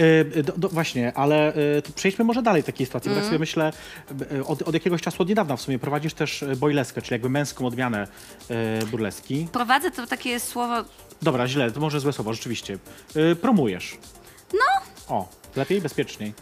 [0.00, 3.24] Y, do, do, właśnie, ale y, to przejdźmy może dalej w takiej sytuacji, bo tak
[3.24, 3.72] sobie myślę,
[4.32, 7.66] y, od, od jakiegoś czasu, od niedawna w sumie prowadzisz też boyleskę, czyli jakby męską
[7.66, 8.08] odmianę
[8.90, 9.48] burleski.
[9.52, 10.84] Prowadzę to takie słowo,
[11.22, 12.78] Dobra, źle, to może złe słowo, rzeczywiście.
[13.40, 13.98] Promujesz.
[14.52, 16.32] no, O, lepiej, bezpieczniej.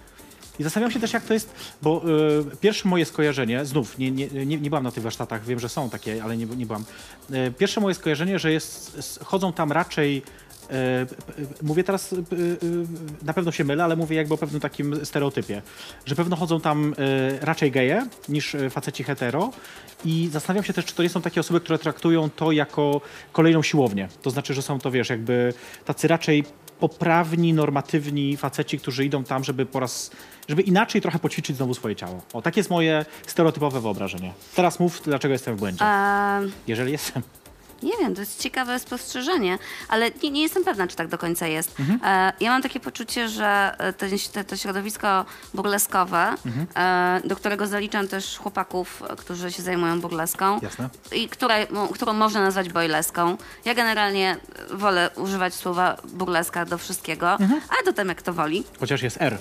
[0.59, 1.51] I zastanawiam się też, jak to jest,
[1.83, 2.03] bo
[2.53, 5.69] y, pierwsze moje skojarzenie, znów, nie, nie, nie, nie byłam na tych warsztatach, wiem, że
[5.69, 6.85] są takie, ale nie, nie byłam.
[7.31, 12.25] Y, pierwsze moje skojarzenie, że jest, chodzą tam raczej, y, p- mówię teraz, y, y,
[13.23, 15.63] na pewno się mylę, ale mówię jakby o pewnym takim stereotypie,
[16.07, 19.51] że pewno chodzą tam y, raczej geje niż y, faceci hetero
[20.05, 23.01] i zastanawiam się też, czy to nie są takie osoby, które traktują to jako
[23.33, 24.09] kolejną siłownię.
[24.23, 26.45] To znaczy, że są to, wiesz, jakby tacy raczej
[26.81, 30.11] poprawni, normatywni faceci, którzy idą tam, żeby po raz,
[30.49, 32.21] żeby inaczej trochę poćwiczyć znowu swoje ciało.
[32.33, 34.33] O, takie jest moje stereotypowe wyobrażenie.
[34.55, 35.85] Teraz mów, dlaczego jestem w błędzie.
[35.85, 37.23] e, Jeżeli jestem.
[37.83, 41.47] Nie wiem, to jest ciekawe spostrzeżenie, ale nie, nie jestem pewna, czy tak do końca
[41.47, 41.81] jest.
[41.81, 42.01] Mhm.
[42.05, 45.25] E, ja mam takie poczucie, że e, to, to, to środowisko
[45.55, 46.67] burleskowe, Mhm.
[47.25, 50.89] e, do którego zaliczam też chłopaków, którzy się zajmują burleską, Jasne.
[51.13, 53.37] i które, którą można nazwać boyleską.
[53.65, 54.37] Ja generalnie
[54.71, 57.61] wolę używać słowa burleska do wszystkiego, Mhm.
[57.81, 58.65] a do tam jak to woli.
[58.81, 59.39] Chociaż jest R.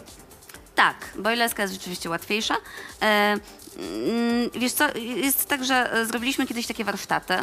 [0.76, 2.56] Tak, boileska jest rzeczywiście łatwiejsza.
[3.78, 7.34] Mm, wiesz co, jest tak, że e, zrobiliśmy kiedyś takie warsztaty.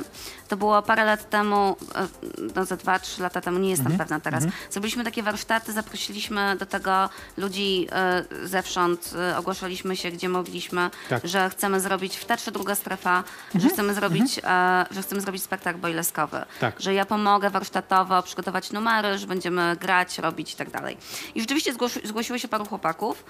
[0.49, 2.09] To było parę lat temu, e,
[2.55, 3.99] no za dwa, trzy lata temu, nie jestem Mhm.
[3.99, 4.45] pewna teraz.
[4.71, 11.27] Zrobiliśmy takie warsztaty, zaprosiliśmy do tego ludzi e, zewsząd, ogłaszaliśmy się, gdzie mogliśmy, Tak.
[11.27, 13.61] że chcemy zrobić w Teatrze Druga Strefa, Mhm.
[13.63, 16.45] że chcemy zrobić, e, że chcemy zrobić spektakl boileskowy.
[16.61, 16.81] Tak.
[16.81, 20.97] Że ja pomogę warsztatowo przygotować numery, że będziemy grać, robić i tak dalej.
[21.35, 23.25] I rzeczywiście zgłosi, zgłosiło się paru chłopaków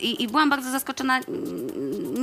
[0.00, 1.20] i, i byłam bardzo zaskoczona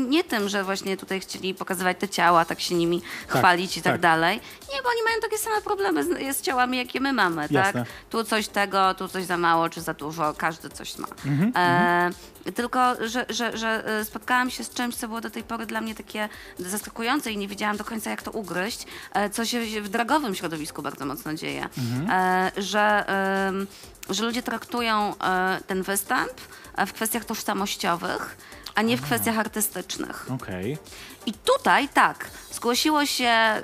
[0.09, 3.93] nie tym, że właśnie tutaj chcieli pokazywać te ciała, tak się nimi chwalić i tak,
[3.93, 4.01] tak.
[4.01, 4.35] dalej.
[4.73, 7.73] Nie, bo oni mają takie same problemy z, z ciałami, jakie my mamy, Jasne.
[7.73, 7.91] tak?
[8.09, 11.07] Tu coś tego, tu coś za mało, czy za dużo, każdy coś ma.
[11.25, 15.43] Mhm, e, tylko, że, że, że e, spotkałam się z czymś, co było do tej
[15.43, 19.45] pory dla mnie takie zaskakujące i nie wiedziałam do końca, jak to ugryźć, e, co
[19.45, 21.69] się w dragowym środowisku bardzo mocno dzieje.
[22.09, 23.05] E, że,
[23.47, 23.67] em,
[24.09, 26.31] że ludzie traktują e, ten występ
[26.75, 28.37] e, w kwestiach tożsamościowych,
[28.75, 30.27] a nie w kwestiach artystycznych.
[30.31, 30.77] Okej.
[31.25, 33.61] I tutaj tak, zgłosiło się,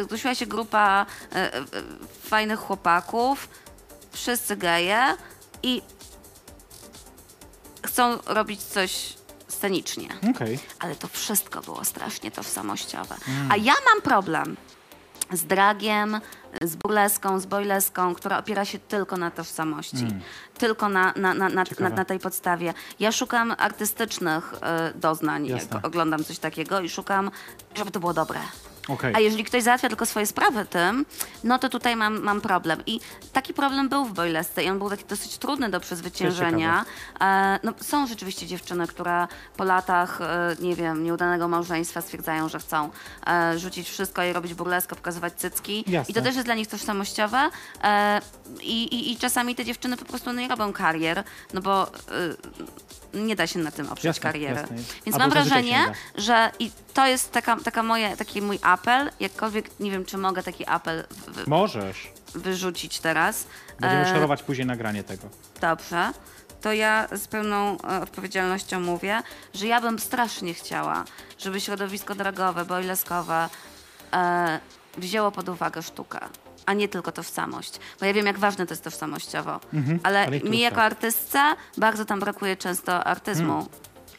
[0.00, 1.38] y, zgłosiła się grupa y,
[1.78, 3.48] y, fajnych chłopaków,
[4.12, 5.16] wszyscy geje
[5.62, 5.82] i
[7.86, 9.14] chcą robić coś
[9.48, 10.08] scenicznie.
[10.30, 10.58] Okej.
[10.78, 13.16] Ale to wszystko było strasznie tożsamościowe.
[13.50, 14.56] A ja mam problem
[15.32, 16.20] z dragiem,
[16.62, 20.06] z burleską, z boyleską, która opiera się tylko na tożsamości.
[20.58, 21.48] Tylko na, na, na,
[21.96, 22.74] na, tej podstawie.
[23.00, 25.76] Ja szukam artystycznych y, doznań, Jasne.
[25.76, 27.30] jak oglądam coś takiego i szukam,
[27.74, 28.40] żeby to było dobre.
[28.88, 29.14] Okej.
[29.14, 31.06] A jeżeli ktoś załatwia tylko swoje sprawy tym,
[31.44, 32.82] no to tutaj mam, mam problem.
[32.86, 33.00] I
[33.32, 36.84] taki problem był w Boylesce i on był taki dosyć trudny do przezwyciężenia.
[37.20, 42.58] E, no, są rzeczywiście dziewczyny, które po latach, e, nie wiem, nieudanego małżeństwa stwierdzają, że
[42.58, 42.90] chcą
[43.26, 45.84] e, rzucić wszystko i robić burleskę, pokazywać cycki.
[45.86, 46.10] Jasne.
[46.12, 47.50] I to też jest dla nich tożsamościowe.
[47.84, 48.20] E,
[48.62, 51.24] i, i, I czasami te dziewczyny po prostu nie robią karier,
[51.54, 51.90] no bo e,
[53.14, 54.54] nie da się na tym oprzeć Jasne, kariery.
[54.54, 54.76] jasne.
[54.76, 55.92] Więc Albo mam wrażenie, nie
[56.22, 60.42] że i to jest taka, taka moje, taki mój apel, jakkolwiek nie wiem, czy mogę
[60.42, 62.12] taki apel w, Możesz.
[62.34, 63.46] wyrzucić teraz.
[63.80, 65.28] Będziemy E, szorować później nagranie tego.
[65.60, 66.12] Dobrze.
[66.60, 69.22] to ja z pełną e, odpowiedzialnością mówię,
[69.54, 71.04] że ja bym strasznie chciała,
[71.38, 73.48] żeby środowisko drogowe, boileskowe
[74.12, 74.60] e,
[74.96, 76.18] wzięło pod uwagę sztukę,
[76.66, 77.80] a nie tylko tożsamość.
[78.00, 79.60] Bo ja wiem, jak ważne to jest tożsamościowo,
[80.02, 81.38] ale ale niektórych mi jako artystce
[81.76, 83.66] bardzo tam brakuje często artyzmu.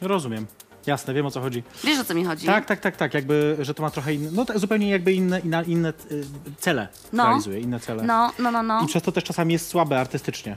[0.00, 0.46] Rozumiem.
[0.86, 1.62] Jasne, wiem o co chodzi.
[1.84, 2.46] Wiesz, o co mi chodzi?
[2.46, 5.40] Tak, tak, tak, tak, jakby, że to ma trochę inne, no tak, zupełnie jakby inne,
[5.40, 6.24] inne, inne y,
[6.58, 7.24] cele No.
[7.24, 8.02] realizuje, inne cele.
[8.02, 8.82] No, no, no, no.
[8.82, 10.56] I przez to też czasami jest słabe artystycznie.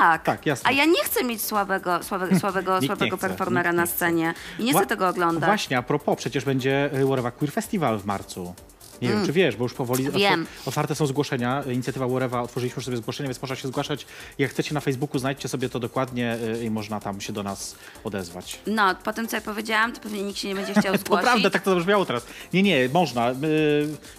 [0.00, 0.22] Tak.
[0.22, 0.70] Tak, jasne.
[0.70, 4.34] A ja nie chcę mieć słabego, słabego, słabego, słabego chce, performera na scenie.
[4.58, 5.48] I nie Wła- chcę tego oglądać.
[5.48, 8.54] Właśnie, a propos, przecież będzie y, Warewa Queer Festival w marcu.
[9.02, 10.18] Nie wiem, czy wiesz, bo już powoli Mm.
[10.18, 10.44] Wiem.
[10.64, 11.62] otw- otwarte są zgłoszenia.
[11.72, 14.06] Inicjatywa Warewa, otworzyliśmy już sobie zgłoszenia, więc można się zgłaszać.
[14.38, 17.76] Jak chcecie na Facebooku, znajdźcie sobie to dokładnie y, i można tam się do nas
[18.04, 18.58] odezwać.
[18.66, 21.24] No, po tym, co ja powiedziałam, to pewnie nikt się nie będzie chciał To zgłosić.
[21.24, 22.26] prawda, tak to zabrzmiało teraz.
[22.52, 23.28] Nie, nie, można.
[23.28, 23.34] Yy,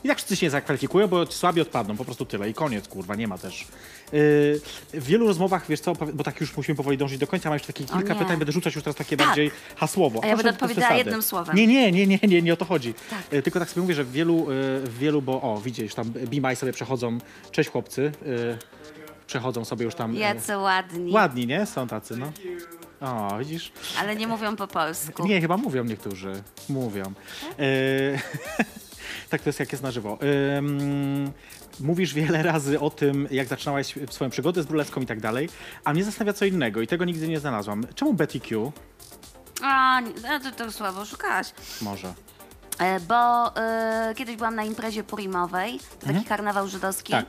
[0.03, 2.49] I tak wszyscy się zakwalifikują, bo słabi odpadną, po prostu tyle.
[2.49, 3.61] I koniec, kurwa, nie ma też.
[4.11, 4.61] Yy,
[4.93, 7.73] w wielu rozmowach, wiesz co, bo tak już musimy powoli dążyć do końca, mam jeszcze
[7.73, 9.27] takie kilka pytań, będę rzucać już teraz takie Tak.
[9.27, 10.19] bardziej hasłowo.
[10.23, 11.55] A ja będę odpowiadała jednym słowem.
[11.55, 12.93] Nie, nie, nie, nie, nie, nie o to chodzi.
[13.09, 13.43] Tak.
[13.43, 14.47] Tylko tak sobie mówię, że w wielu,
[14.83, 17.17] w wielu bo o, widzisz, tam Bimaj sobie przechodzą,
[17.51, 18.57] cześć chłopcy, yy,
[19.27, 20.13] przechodzą sobie już tam.
[20.13, 21.11] yy, Jacy ładni.
[21.11, 21.65] Ładni, nie?
[21.65, 22.31] Są tacy, no.
[23.01, 23.71] O, widzisz?
[23.99, 25.27] Ale nie mówią po polsku.
[25.27, 26.43] Nie, chyba mówią niektórzy.
[26.69, 27.03] Mówią.
[27.59, 27.63] E,
[29.29, 30.17] tak to jest jak jest na żywo.
[30.57, 31.31] Ym,
[31.79, 35.49] mówisz wiele razy o tym, jak zaczynałaś swoją przygodę z bruleską i tak dalej,
[35.83, 37.83] a mnie zastanawia co innego i tego nigdy nie znalazłam.
[37.95, 38.71] Czemu Betty Q?
[39.61, 41.47] A, no to, to słabo szukałaś.
[41.81, 42.13] Może.
[42.79, 47.11] E, bo e, kiedyś byłam na imprezie purimowej, to taki karnawał żydowski.
[47.11, 47.25] Tak.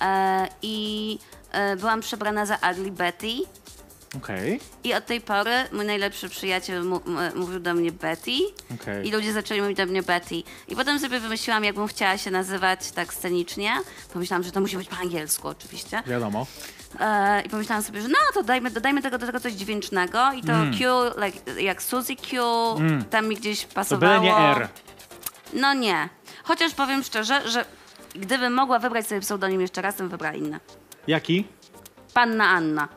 [0.00, 1.18] E, I
[1.52, 3.36] e, byłam przebrana za Ugly Betty.
[4.16, 8.30] Okej, I od tej pory mój najlepszy przyjaciel mu, m- mówił do mnie Betty.
[8.74, 9.08] okej.
[9.08, 10.34] I ludzie zaczęli mówić do mnie Betty.
[10.68, 13.72] I potem sobie wymyśliłam, jakbym chciała się nazywać tak scenicznie.
[14.12, 16.02] Pomyślałam, że to musi być po angielsku oczywiście.
[16.06, 16.46] Wiadomo.
[17.00, 20.32] E, I pomyślałam sobie, że no to dajmy, dodajmy tego do tego coś dźwięcznego.
[20.32, 22.42] I to Q, like, jak Suzy Q,
[23.10, 23.68] tam mi gdzieś Mm.
[23.68, 24.20] To pasowało.
[24.20, 24.68] byle nie R.
[25.52, 26.08] No nie.
[26.44, 27.64] Chociaż powiem szczerze, że
[28.14, 30.60] gdybym mogła wybrać sobie pseudonim jeszcze raz, to bym wybrała inny.
[31.06, 31.44] Jaki?
[32.14, 32.88] Panna Anna.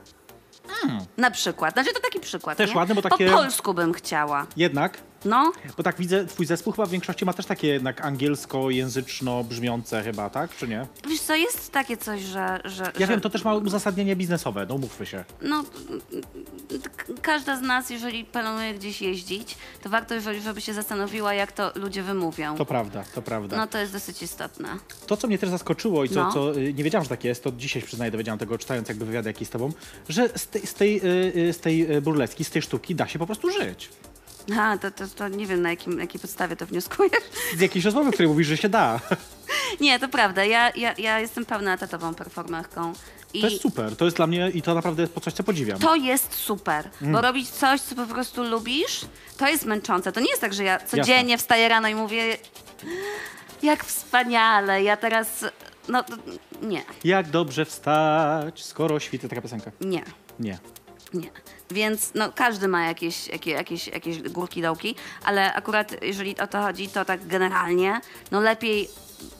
[1.18, 1.74] Na przykład.
[1.74, 2.58] Znaczy to taki przykład.
[2.58, 2.78] Też nie?
[2.78, 4.46] ładne, bo takie- Po polsku bym chciała.
[4.58, 4.98] Jednak?
[5.26, 10.04] No, Bo tak widzę, twój zespół chyba w większości ma też takie jednak angielsko-języczno brzmiące
[10.04, 10.56] chyba, tak?
[10.56, 10.88] Czy nie?
[11.10, 12.60] wiesz co, jest takie coś, że...
[12.66, 15.24] że Ja że, wiem, to też ma uzasadnienie biznesowe, no mówmy się.
[15.42, 15.64] No,
[17.22, 21.72] każda z nas, jeżeli planuje gdzieś jeździć, to warto, jeżeli- żeby się zastanowiła, jak to
[21.76, 22.58] ludzie wymówią.
[22.58, 23.58] To prawda, to prawda.
[23.58, 24.70] No to jest dosyć istotne.
[25.08, 26.32] To, co mnie też zaskoczyło i co, No.
[26.34, 29.30] co y, nie wiedziałam, że tak jest, to dzisiaj przyznaję, dowiedziałam tego, czytając jakby wywiady
[29.30, 29.72] jakieś z tobą,
[30.10, 33.20] że z tej, z tej, y, y, z tej burleski, z tej sztuki da się
[33.20, 33.90] po prostu żyć.
[34.60, 37.24] A, to, to, to nie wiem, na jakim, na jakiej podstawie to wnioskujesz.
[37.58, 39.00] Z jakiejś rozmowy, w której mówisz, że się da.
[39.82, 40.44] Nie, to prawda.
[40.46, 42.94] Ja, ja, ja jestem pełnoetatową performerką.
[43.34, 45.44] I To jest super, to jest dla mnie i to naprawdę jest po coś, co
[45.44, 45.80] podziwiam.
[45.80, 47.14] to jest super, Mm.
[47.14, 49.02] bo robić coś, co po prostu lubisz,
[49.38, 50.12] to jest męczące.
[50.12, 52.38] To nie jest tak, że ja codziennie wstaję rano i mówię,
[53.64, 55.46] jak wspaniale, ja teraz...
[55.88, 56.16] No, to-
[56.62, 59.72] nie, Jak dobrze wstać, skoro świty, taka piosenka.
[59.82, 60.04] nie.
[60.40, 60.58] Nie.
[61.14, 61.30] Nie.
[61.72, 66.62] Więc no, każdy ma jakieś, jakie, jakieś, jakieś górki, dołki, ale akurat jeżeli o to
[66.62, 68.02] chodzi, to tak generalnie,
[68.32, 68.90] no lepiej,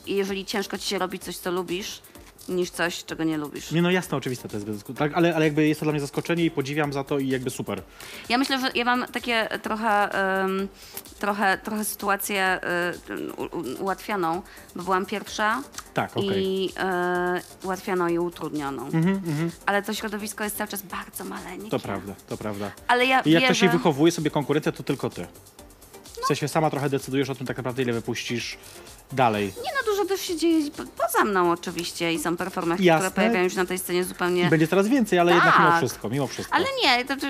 [0.06, 2.02] jeżeli ciężko ci się robić coś, co lubisz,
[2.48, 3.70] niż coś, czego nie lubisz.
[3.70, 5.92] Nie no jasne, oczywiste to jest, bez dysku- tak, ale, ale jakby jest to dla
[5.92, 7.82] mnie zaskoczenie i podziwiam za to i jakby super.
[8.28, 10.08] Ja myślę, że ja mam takie trochę,
[11.18, 12.60] trochę, trochę sytuację
[13.10, 14.42] y, u, u, ułatwioną,
[14.76, 15.62] bo byłam pierwsza
[15.94, 16.24] Tak, okej.
[16.28, 16.72] Mhm, i
[17.62, 18.90] y, ułatwioną i utrudnioną.
[19.66, 21.70] Ale to środowisko jest cały czas bardzo maleńkie.
[21.70, 22.70] To prawda, to prawda.
[22.88, 23.54] Ale ja I jak wierzę...
[23.54, 25.26] to się wychowuje sobie konkurencja, to tylko ty.
[26.22, 28.58] W sensie sama trochę decydujesz o tym tak naprawdę, ile wypuścisz
[29.12, 29.46] dalej.
[29.56, 33.10] Nie no, dużo też się dzieje po- poza mną oczywiście i są performerki, Jasne.
[33.10, 34.42] które pojawiają się na tej scenie zupełnie...
[34.42, 35.78] I będzie coraz więcej, ale jednak mimo Tak.
[35.78, 36.54] wszystko, mimo wszystko.
[36.54, 37.26] Ale nie, to, to,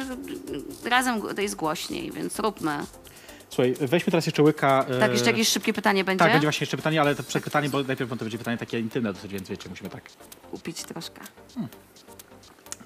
[0.90, 2.78] razem to jest głośniej, więc róbmy.
[3.50, 4.84] Słuchaj, weźmy teraz jeszcze łyka.
[4.88, 6.18] e, Tak, jeszcze jakieś szybkie pytanie będzie?
[6.24, 8.80] Tak, będzie właśnie jeszcze pytanie, ale to przed pytaniem, bo najpierw to będzie pytanie takie
[8.80, 10.02] intymne dosyć, więc wiecie, musimy tak
[10.52, 11.20] Upić troszkę.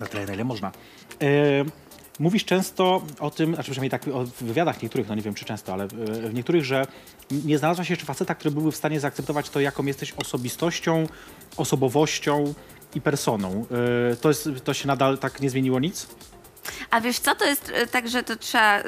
[0.01, 0.73] na tyle, na ile można.
[1.23, 1.65] E,
[2.19, 5.73] mówisz często o tym, znaczy przynajmniej tak w wywiadach niektórych, no nie wiem czy często,
[5.73, 6.87] ale w niektórych, że
[7.31, 11.07] nie znalazłaś jeszcze faceta, który byłby w stanie zaakceptować to, jaką jesteś osobistością,
[11.57, 12.55] osobowością
[12.95, 13.67] i personą.
[14.13, 16.07] E, to, jest, to się nadal tak nie zmieniło nic?
[16.91, 18.83] A wiesz co, to jest e, tak, że to trzeba...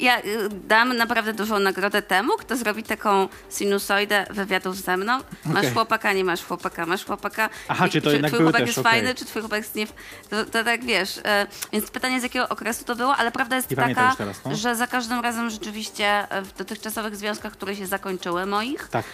[0.00, 5.18] Ja y, dam naprawdę dużą nagrodę temu, kto zrobi taką sinusoidę wywiadów ze mną.
[5.44, 7.50] Masz chłopaka, nie masz chłopaka, masz chłopaka.
[7.68, 8.92] Aha, I- czyli to czy jednak twój chłopak też, jest okej.
[8.92, 9.86] fajny, czy twój chłopak jest nie...
[10.30, 11.18] To, to tak wiesz.
[11.24, 14.56] E, więc pytanie z jakiego okresu to było, ale prawda jest Nie taka, teraz, no.
[14.56, 19.04] że za każdym razem rzeczywiście e, w dotychczasowych związkach, które się zakończyły moich, Tak.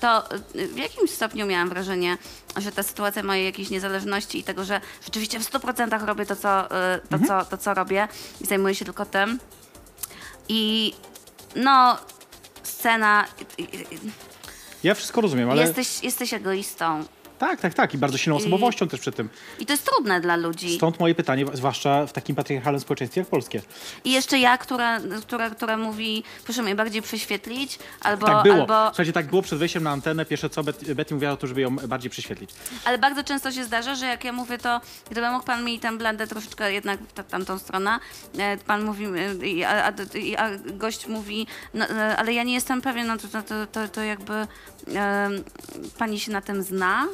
[0.00, 0.22] to
[0.54, 2.18] w jakimś stopniu miałam wrażenie,
[2.56, 6.68] że ta sytuacja mojej jakiejś niezależności i tego, że rzeczywiście w 100% robię to, co,
[7.10, 7.24] to, Mhm.
[7.26, 8.08] co, to, co robię
[8.40, 9.38] i zajmuję się tylko tym.
[10.48, 10.92] I
[11.56, 11.98] no,
[12.62, 13.26] scena.
[14.84, 17.04] Ja wszystko rozumiem, ale Jesteś, jesteś egoistą.
[17.38, 17.94] Tak, tak, tak.
[17.94, 19.28] I bardzo silną I- osobowością też przy tym.
[19.58, 20.76] I to jest trudne dla ludzi.
[20.76, 23.62] Stąd moje pytanie, zwłaszcza w takim patriarchalnym społeczeństwie jak polskie.
[24.04, 28.26] I jeszcze ja, która, która, która mówi, proszę mnie bardziej prześwietlić, albo.
[28.26, 28.54] tak było.
[28.60, 30.24] albo Słuchajcie, tak było przed wejściem na antenę.
[30.24, 32.50] Pierwsze co, Bet- Betty mówiła o to, żeby ją bardziej prześwietlić.
[32.84, 34.80] Ale bardzo często się zdarza, że jak ja mówię, to
[35.10, 37.98] gdyby mógł pan mi tę blendę troszeczkę jednak w ta- tamtą stronę,
[38.38, 39.04] e, pan mówi,
[39.60, 39.92] e, a, a,
[40.38, 44.00] a gość mówi, no, e, ale ja nie jestem pewien, no to, to, to, to
[44.02, 44.46] jakby
[44.94, 45.30] e,
[45.98, 47.06] pani się na tym zna.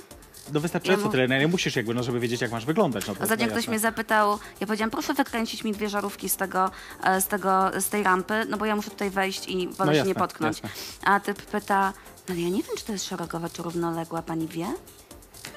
[0.52, 1.28] No wystarczająco Ja mów- tyle.
[1.28, 3.06] No, nie musisz jakby, no, żeby wiedzieć, jak masz wyglądać.
[3.06, 3.70] No, to Ostatnio ktoś jasne.
[3.70, 6.70] mnie zapytał, ja powiedziałam, proszę wykręcić mi dwie żarówki z tego,
[7.04, 9.92] e, z tego, z tej rampy, no bo ja muszę tutaj wejść i wolę No
[9.92, 10.60] się jasne, nie potknąć.
[10.62, 10.70] jasne.
[11.04, 11.92] A typ pyta,
[12.28, 14.66] no ja nie wiem, czy to jest szerogowa, czy równoległa, pani wie?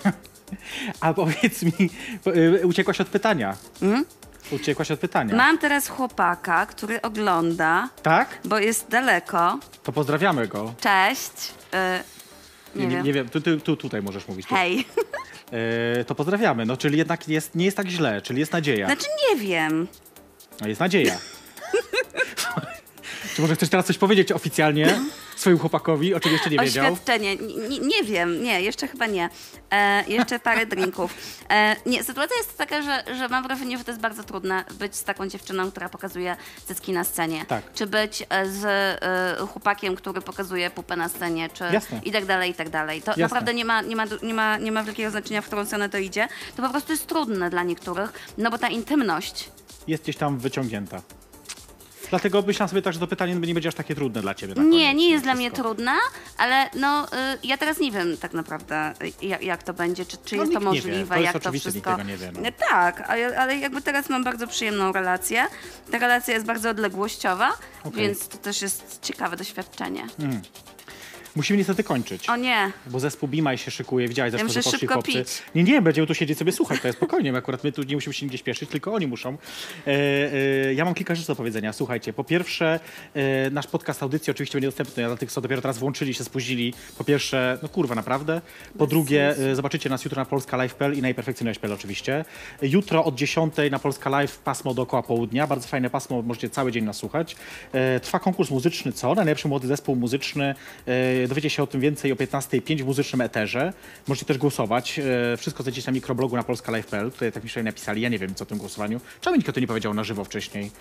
[1.02, 1.90] A powiedz mi,
[2.28, 3.58] y, uciekłaś od pytania.
[4.52, 5.36] Uciekłaś od pytania.
[5.36, 8.40] Mam teraz chłopaka, który ogląda, Tak?
[8.46, 9.60] bo jest daleko.
[9.84, 10.74] To pozdrawiamy go.
[10.82, 11.32] Cześć.
[11.74, 12.04] E,
[12.76, 13.06] nie, wiem.
[13.06, 14.48] nie wiem, tu, tu, tu, tutaj możesz mówić.
[14.48, 14.56] Tu.
[14.56, 14.86] Hej.
[16.00, 16.66] E, to pozdrawiamy.
[16.66, 18.86] No, czyli jednak jest, nie jest tak źle, czyli jest nadzieja.
[18.86, 19.88] Znaczy nie wiem.
[20.62, 21.18] No, jest nadzieja.
[23.36, 25.00] Czy może chcesz teraz coś powiedzieć oficjalnie
[25.36, 26.86] swojemu chłopakowi, o czym jeszcze nie wiedział?
[26.86, 27.36] Oświadczenie.
[27.70, 29.30] Nie, nie wiem, nie, jeszcze chyba nie.
[29.72, 31.14] E, jeszcze parę drinków.
[31.50, 34.96] E, nie, sytuacja jest taka, że, że mam wrażenie, że to jest bardzo trudne być
[34.96, 37.46] z taką dziewczyną, która pokazuje cycki na scenie.
[37.48, 37.74] Tak.
[37.74, 42.02] Czy być e, z e, chłopakiem, który pokazuje pupę na scenie, czy Jasne.
[42.04, 43.02] i tak dalej, i tak dalej.
[43.02, 43.24] To Jasne.
[43.24, 45.98] naprawdę nie ma, nie, ma, nie, ma, nie ma wielkiego znaczenia, w którą stronę to
[45.98, 46.28] idzie.
[46.56, 49.50] To po prostu jest trudne dla niektórych, no bo ta intymność
[49.88, 51.02] Jest gdzieś tam wyciągnięta.
[52.10, 54.54] Dlatego myślałam sobie tak, że to pytanie nie będzie aż takie trudne dla ciebie.
[54.54, 55.96] Nie, koniec, nie jest dla mnie trudna,
[56.38, 57.08] ale no, y,
[57.44, 60.54] ja teraz nie wiem tak naprawdę, y, jak, jak to będzie, czy, czy No, jest
[60.54, 61.92] to możliwe, To jest jak to wszystko.
[61.92, 62.48] tego nie wie, no.
[62.50, 65.46] Y, Tak, ale, ale jakby teraz mam bardzo przyjemną relację.
[65.92, 67.52] Ta relacja jest bardzo odległościowa,
[67.84, 68.02] Okej.
[68.08, 70.08] więc to też jest ciekawe doświadczenie.
[71.36, 72.30] Musimy niestety kończyć.
[72.30, 75.12] O nie, Bo zespół Bimaj się szykuje, widziałeś zresztą, muszę że poszli chłopcy.
[75.12, 75.44] pić.
[75.56, 77.96] Nie, nie, będziemy tu siedzieć sobie słuchać, to jest spokojnie, my akurat my tu nie
[77.96, 79.38] musimy się nigdzie śpieszyć, tylko oni muszą.
[79.88, 81.74] E, e, ja mam kilka rzeczy do powiedzenia.
[81.74, 82.80] Słuchajcie, po pierwsze,
[83.14, 86.74] e, nasz podcast audycji oczywiście będzie dostępny dla tych, co dopiero teraz włączyli, się spóźnili.
[86.98, 88.42] Po pierwsze, no kurwa, naprawdę.
[88.78, 92.26] Po drugie, e, zobaczycie nas jutro na Polska Live.pl i najperfekcyjność.pl oczywiście.
[92.62, 96.86] Jutro od 10 na Polska Live pasmo dookoła południa, bardzo fajne pasmo, możecie cały dzień
[96.86, 97.36] nas słuchać.
[97.74, 99.16] E, trwa konkurs muzyczny, co?
[99.16, 100.56] Najlepszy młody zespół muzyczny.
[101.28, 103.74] Dowiecie się o tym więcej o 15.05 w muzycznym eterze.
[104.08, 105.00] Możecie też głosować.
[105.00, 107.12] E, wszystko znajdziecie na mikroblogu na polskalive.pl.
[107.12, 109.02] Tutaj tak mi się napisali, ja nie wiem co o tym głosowaniu.
[109.22, 110.72] Czemu nikt o tym nie powiedział na żywo wcześniej?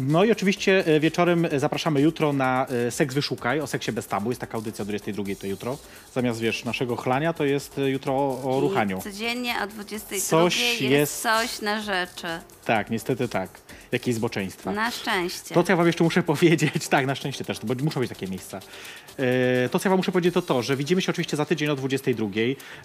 [0.00, 4.30] No i oczywiście e, wieczorem zapraszamy jutro na e, Seks Wyszukaj, o seksie bez tabu.
[4.30, 5.78] Jest taka audycja o 22 to jutro.
[6.14, 8.98] Zamiast, wiesz, naszego chlania, to jest jutro o, o ruchaniu.
[8.98, 12.26] I codziennie o 22 Coś jest, jest- coś na rzeczy.
[12.64, 13.50] Tak, niestety tak.
[13.92, 14.72] Jakieś zboczeństwa.
[14.72, 15.54] Na szczęście.
[15.54, 18.26] To, co ja wam jeszcze muszę powiedzieć, tak, na szczęście też, bo muszą być takie
[18.26, 18.60] miejsca.
[19.64, 21.68] E, To, co ja wam muszę powiedzieć, to to, że widzimy się oczywiście za tydzień
[21.68, 22.26] o 22.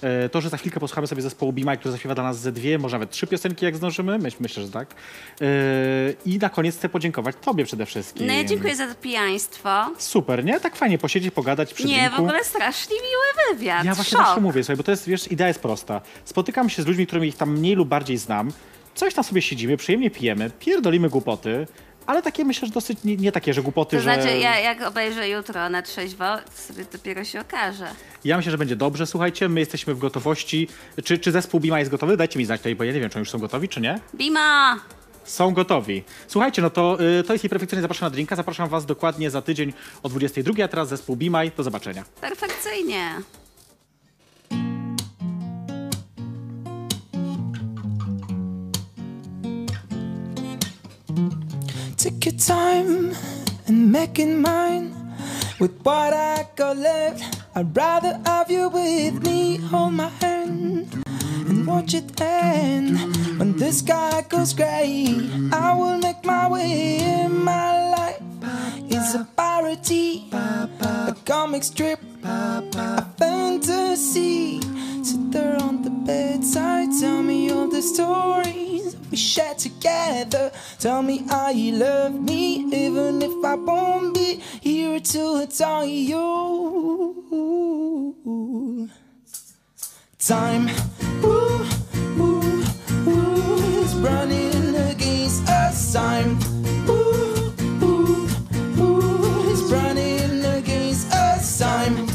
[0.01, 2.77] E, To, że za chwilkę posłuchamy sobie zespołu Bimaj, który zaśpiewa dla nas ze dwie,
[2.77, 4.17] może nawet trzy piosenki, jak zdążymy.
[4.19, 4.95] Myśl, myślę, że tak.
[5.41, 5.45] E,
[6.25, 8.27] I na koniec chcę podziękować tobie przede wszystkim.
[8.27, 9.91] No ja dziękuję za to pijaństwo.
[9.97, 10.59] Super, nie?
[10.59, 12.15] Tak fajnie posiedzieć, pogadać przy Nie, drinku.
[12.15, 13.85] w ogóle strasznie miły wywiad.
[13.85, 14.25] Ja właśnie Szok.
[14.27, 16.01] zawsze mówię sobie, bo to jest, wiesz, idea jest prosta.
[16.25, 18.51] Spotykam się z ludźmi, którymi ich tam mniej lub bardziej znam,
[18.95, 21.67] coś tam sobie siedzimy, przyjemnie pijemy, pierdolimy głupoty,
[22.05, 24.13] ale takie myślę, że dosyć, nie, nie takie, że głupoty, To że...
[24.13, 27.87] znaczy, ja jak obejrzę jutro na trzeźwo, to sobie dopiero się okaże.
[28.23, 30.67] Ja myślę, że będzie dobrze, słuchajcie, my jesteśmy w gotowości.
[31.03, 32.17] Czy, czy zespół Bima jest gotowy?
[32.17, 33.99] Dajcie mi znać tutaj, bo ja nie wiem, czy oni już są gotowi, czy nie.
[34.15, 34.79] Bima!
[35.23, 36.03] Są gotowi.
[36.27, 38.35] Słuchajcie, no to, y, to jest jej perfekcyjnie zapraszam na drinka.
[38.35, 39.73] Zapraszam was dokładnie za tydzień
[40.03, 41.51] o 22, a teraz zespół Bimaj.
[41.57, 42.03] Do zobaczenia.
[42.21, 43.09] Perfekcyjnie.
[52.03, 53.15] Take your time
[53.65, 54.93] and make it mine.
[55.57, 57.23] With what I got left,
[57.55, 59.55] I'd rather have you with me.
[59.55, 61.02] Hold my hand
[61.65, 62.97] watch it end.
[63.39, 65.07] When the sky goes gray,
[65.51, 68.21] I will make my way in my life.
[68.89, 74.61] It's a parody, a comic strip, a fantasy.
[75.03, 80.51] Sit there on the bedside, tell me all the stories we share together.
[80.79, 86.23] Tell me how you love me, even if I won't be here to tell you.
[90.25, 90.69] Time,
[91.25, 91.65] ooh,
[92.17, 92.63] ooh,
[93.07, 95.91] ooh, is running against us.
[95.91, 96.39] Time,
[96.87, 97.53] ooh,
[97.83, 98.29] ooh,
[98.79, 101.59] ooh, is running against us.
[101.59, 102.07] Time,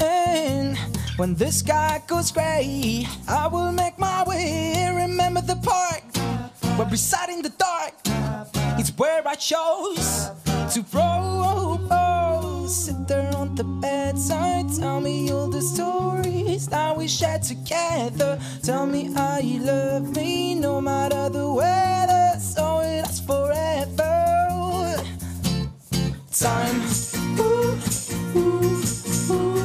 [0.00, 0.78] end.
[1.16, 4.88] When the sky goes gray, I will make my way.
[4.94, 6.04] Remember the park
[6.76, 7.94] where we sat in the dark.
[8.78, 10.30] It's where I chose
[10.74, 12.74] to propose.
[12.84, 18.38] Sit there on the bedside, tell me all the stories that we shared together.
[18.62, 24.14] Tell me how you love me, no matter the weather, so it lasts forever
[26.44, 26.82] time.
[27.38, 27.78] Ooh,
[28.36, 28.82] ooh,
[29.30, 29.63] ooh,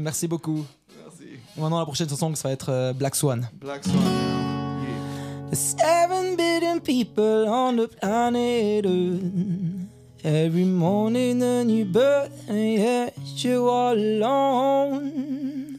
[0.00, 0.64] merci beaucoup.
[1.04, 1.38] Merci.
[1.56, 3.48] Maintenant, la prochaine chanson, ça va être euh, Black Swan.
[3.60, 4.02] Black Swan.
[4.02, 5.54] Yeah.
[5.54, 9.90] Seven billion people on the planet Earth.
[10.22, 15.78] Every morning a new birth, and yet you're all alone.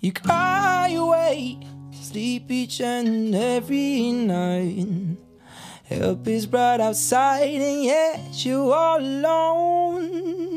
[0.00, 1.58] You cry away,
[1.92, 4.88] sleep each and every night.
[5.84, 10.49] Help is bright outside, and yet you're all alone.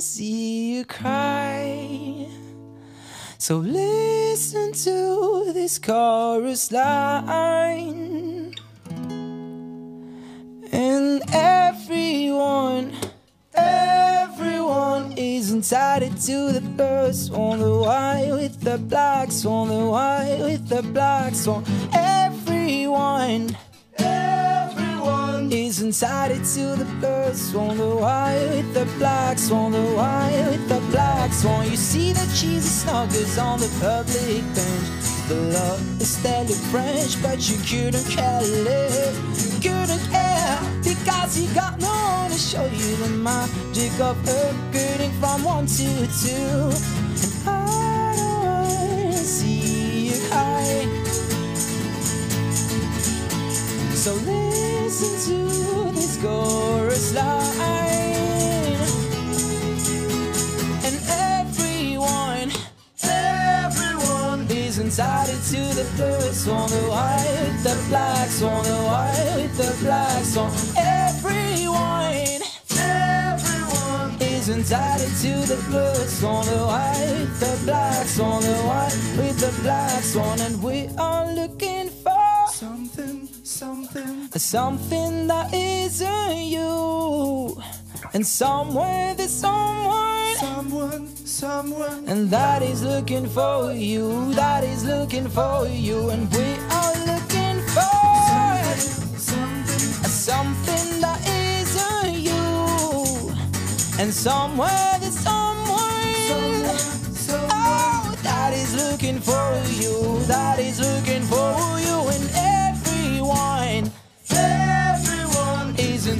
[0.00, 2.28] See you cry.
[3.38, 8.54] So listen to this chorus line.
[10.72, 12.92] And everyone,
[13.54, 20.38] everyone is entitled to the first one, the white with the black swan, the white
[20.40, 21.64] with the black swan.
[21.94, 23.56] Everyone,
[25.88, 30.46] everyone is entitled to the first one, the white with the black swan, the white
[30.50, 31.64] with the black swan.
[31.70, 34.88] You see the cheesy snuggers on the public bench.
[35.28, 39.16] The love is in French, but you couldn't care less.
[39.62, 45.44] Couldn't care because you got no one to show you the magic of upgrading from
[45.44, 47.57] one to two.
[54.08, 58.80] So listen to this chorus line.
[60.82, 60.96] And
[61.36, 62.50] everyone,
[63.04, 69.76] everyone is entitled to the first one, the white the black swan, the white the
[69.82, 70.52] black swan.
[70.78, 72.40] Everyone,
[72.80, 79.38] everyone is entitled to the first one, the white the black swan, the white with
[79.38, 80.40] the black swan.
[80.40, 81.67] And we are looking
[83.58, 84.38] Something, something.
[84.40, 87.60] something that isn't you.
[88.14, 92.04] And somewhere there's someone, Someone, someone.
[92.06, 94.32] and that is looking for you.
[94.34, 97.98] That is looking for you, and we are looking for
[99.18, 103.34] Something, something something that isn't you.
[103.98, 106.62] And somewhere there's someone,
[107.50, 109.46] oh, that is looking for
[109.82, 110.20] you.
[110.26, 111.77] That is looking for you,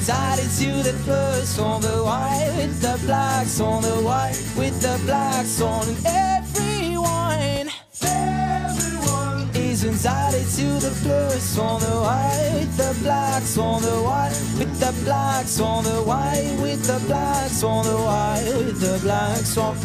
[0.08, 4.98] entitled to the first on the white with the blacks on the white with the
[5.04, 7.68] blacks on and everyone.
[8.00, 9.50] Everyone.
[9.54, 14.80] is entitled to the first on the white with the blacks on the white with
[14.80, 19.76] the blacks on the white with the blacks on the white with the blacks on.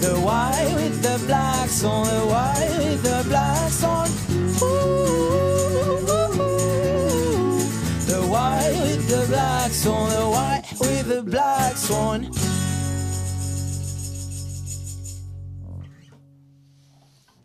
[0.00, 4.25] The white with the blacks on the white with the blacks on
[9.08, 12.30] with the black swan, the white with the black swan.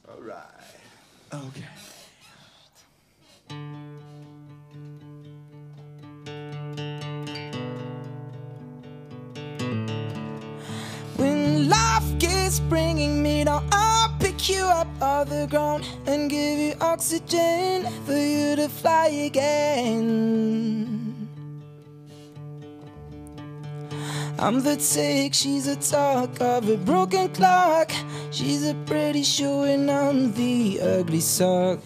[0.10, 0.38] All right.
[1.34, 1.66] Okay.
[11.18, 16.74] When life bringing me down, I'll pick you up off the ground and give you
[16.82, 21.01] oxygen for you to fly again.
[24.42, 27.92] I'm the tick, she's a talk of a broken clock.
[28.32, 31.78] She's a pretty shoe and I'm the ugly sock.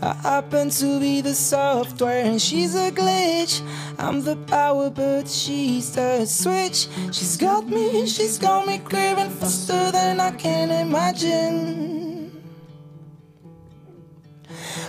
[0.00, 3.60] I happen to be the software and she's a glitch.
[3.98, 6.88] I'm the power, but she's the switch.
[7.12, 12.32] She's got me, she's got me craving faster than I can imagine.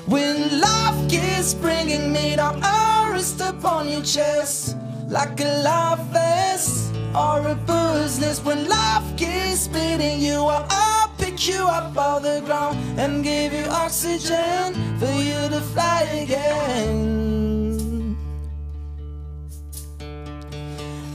[0.06, 4.78] When love keeps bringing me down, I rest upon your chest
[5.10, 8.43] like a love vest or a business.
[8.43, 13.53] When life keeps beating you up, I'll pick you up off the ground and give
[13.53, 17.20] you oxygen for you to fly again.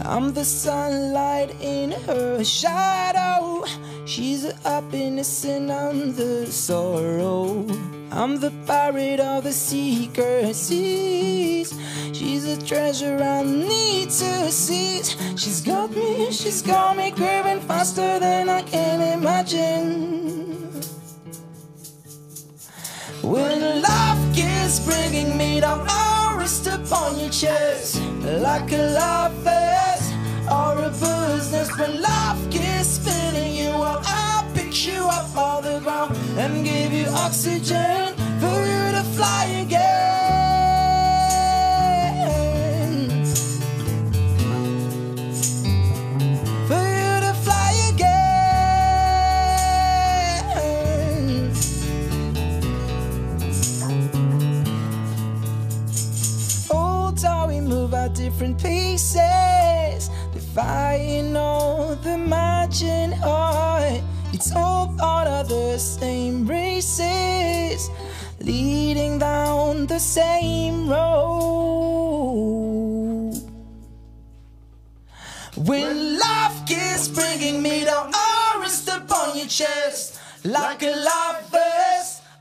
[0.06, 3.64] I'm the sunlight in her shadow.
[4.06, 7.66] She's the happiness and I'm the sorrow.
[8.12, 11.72] I'm the pirate of the secret seas.
[12.12, 15.16] She's a treasure I need to seize.
[15.40, 20.42] She's got me, she's got me craving faster than I can imagine.
[23.22, 30.03] When love keeps bringing me down, I'll rest upon your chest like a love vest
[30.50, 31.68] or a business.
[31.78, 36.92] When love keeps spinning you up, I'll pick you up off the ground and give
[36.92, 40.04] you oxygen for you to fly again.
[46.68, 48.34] For you to fly again.
[56.70, 59.16] Old how we move at different paces,
[60.54, 64.00] defying all the margin high.
[64.32, 67.90] It's all part of the same races,
[68.38, 71.74] leading down the same road.
[75.56, 81.44] When love keeps bringing me down, I rest upon your chest like a love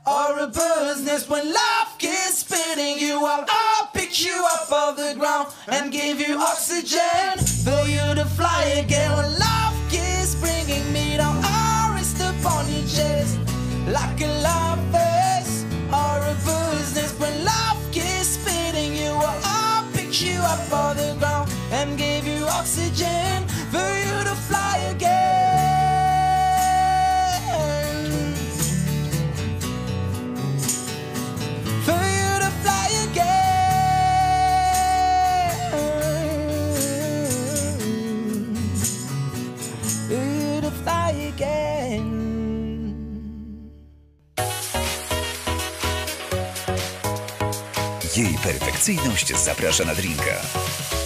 [0.06, 1.28] or a business.
[1.28, 6.20] When love keeps spitting you up, I'll pick you up off the ground and give
[6.20, 9.10] you oxygen for you to fly again.
[9.16, 13.38] When love keeps bringing me down, I rest upon your chest
[13.86, 17.12] like a love vest or a business.
[17.20, 19.12] When love keeps spitting you
[19.44, 23.44] I'll pick you up off the ground and give you oxygen
[48.44, 51.03] perfekcyjność zaprasza na drinka.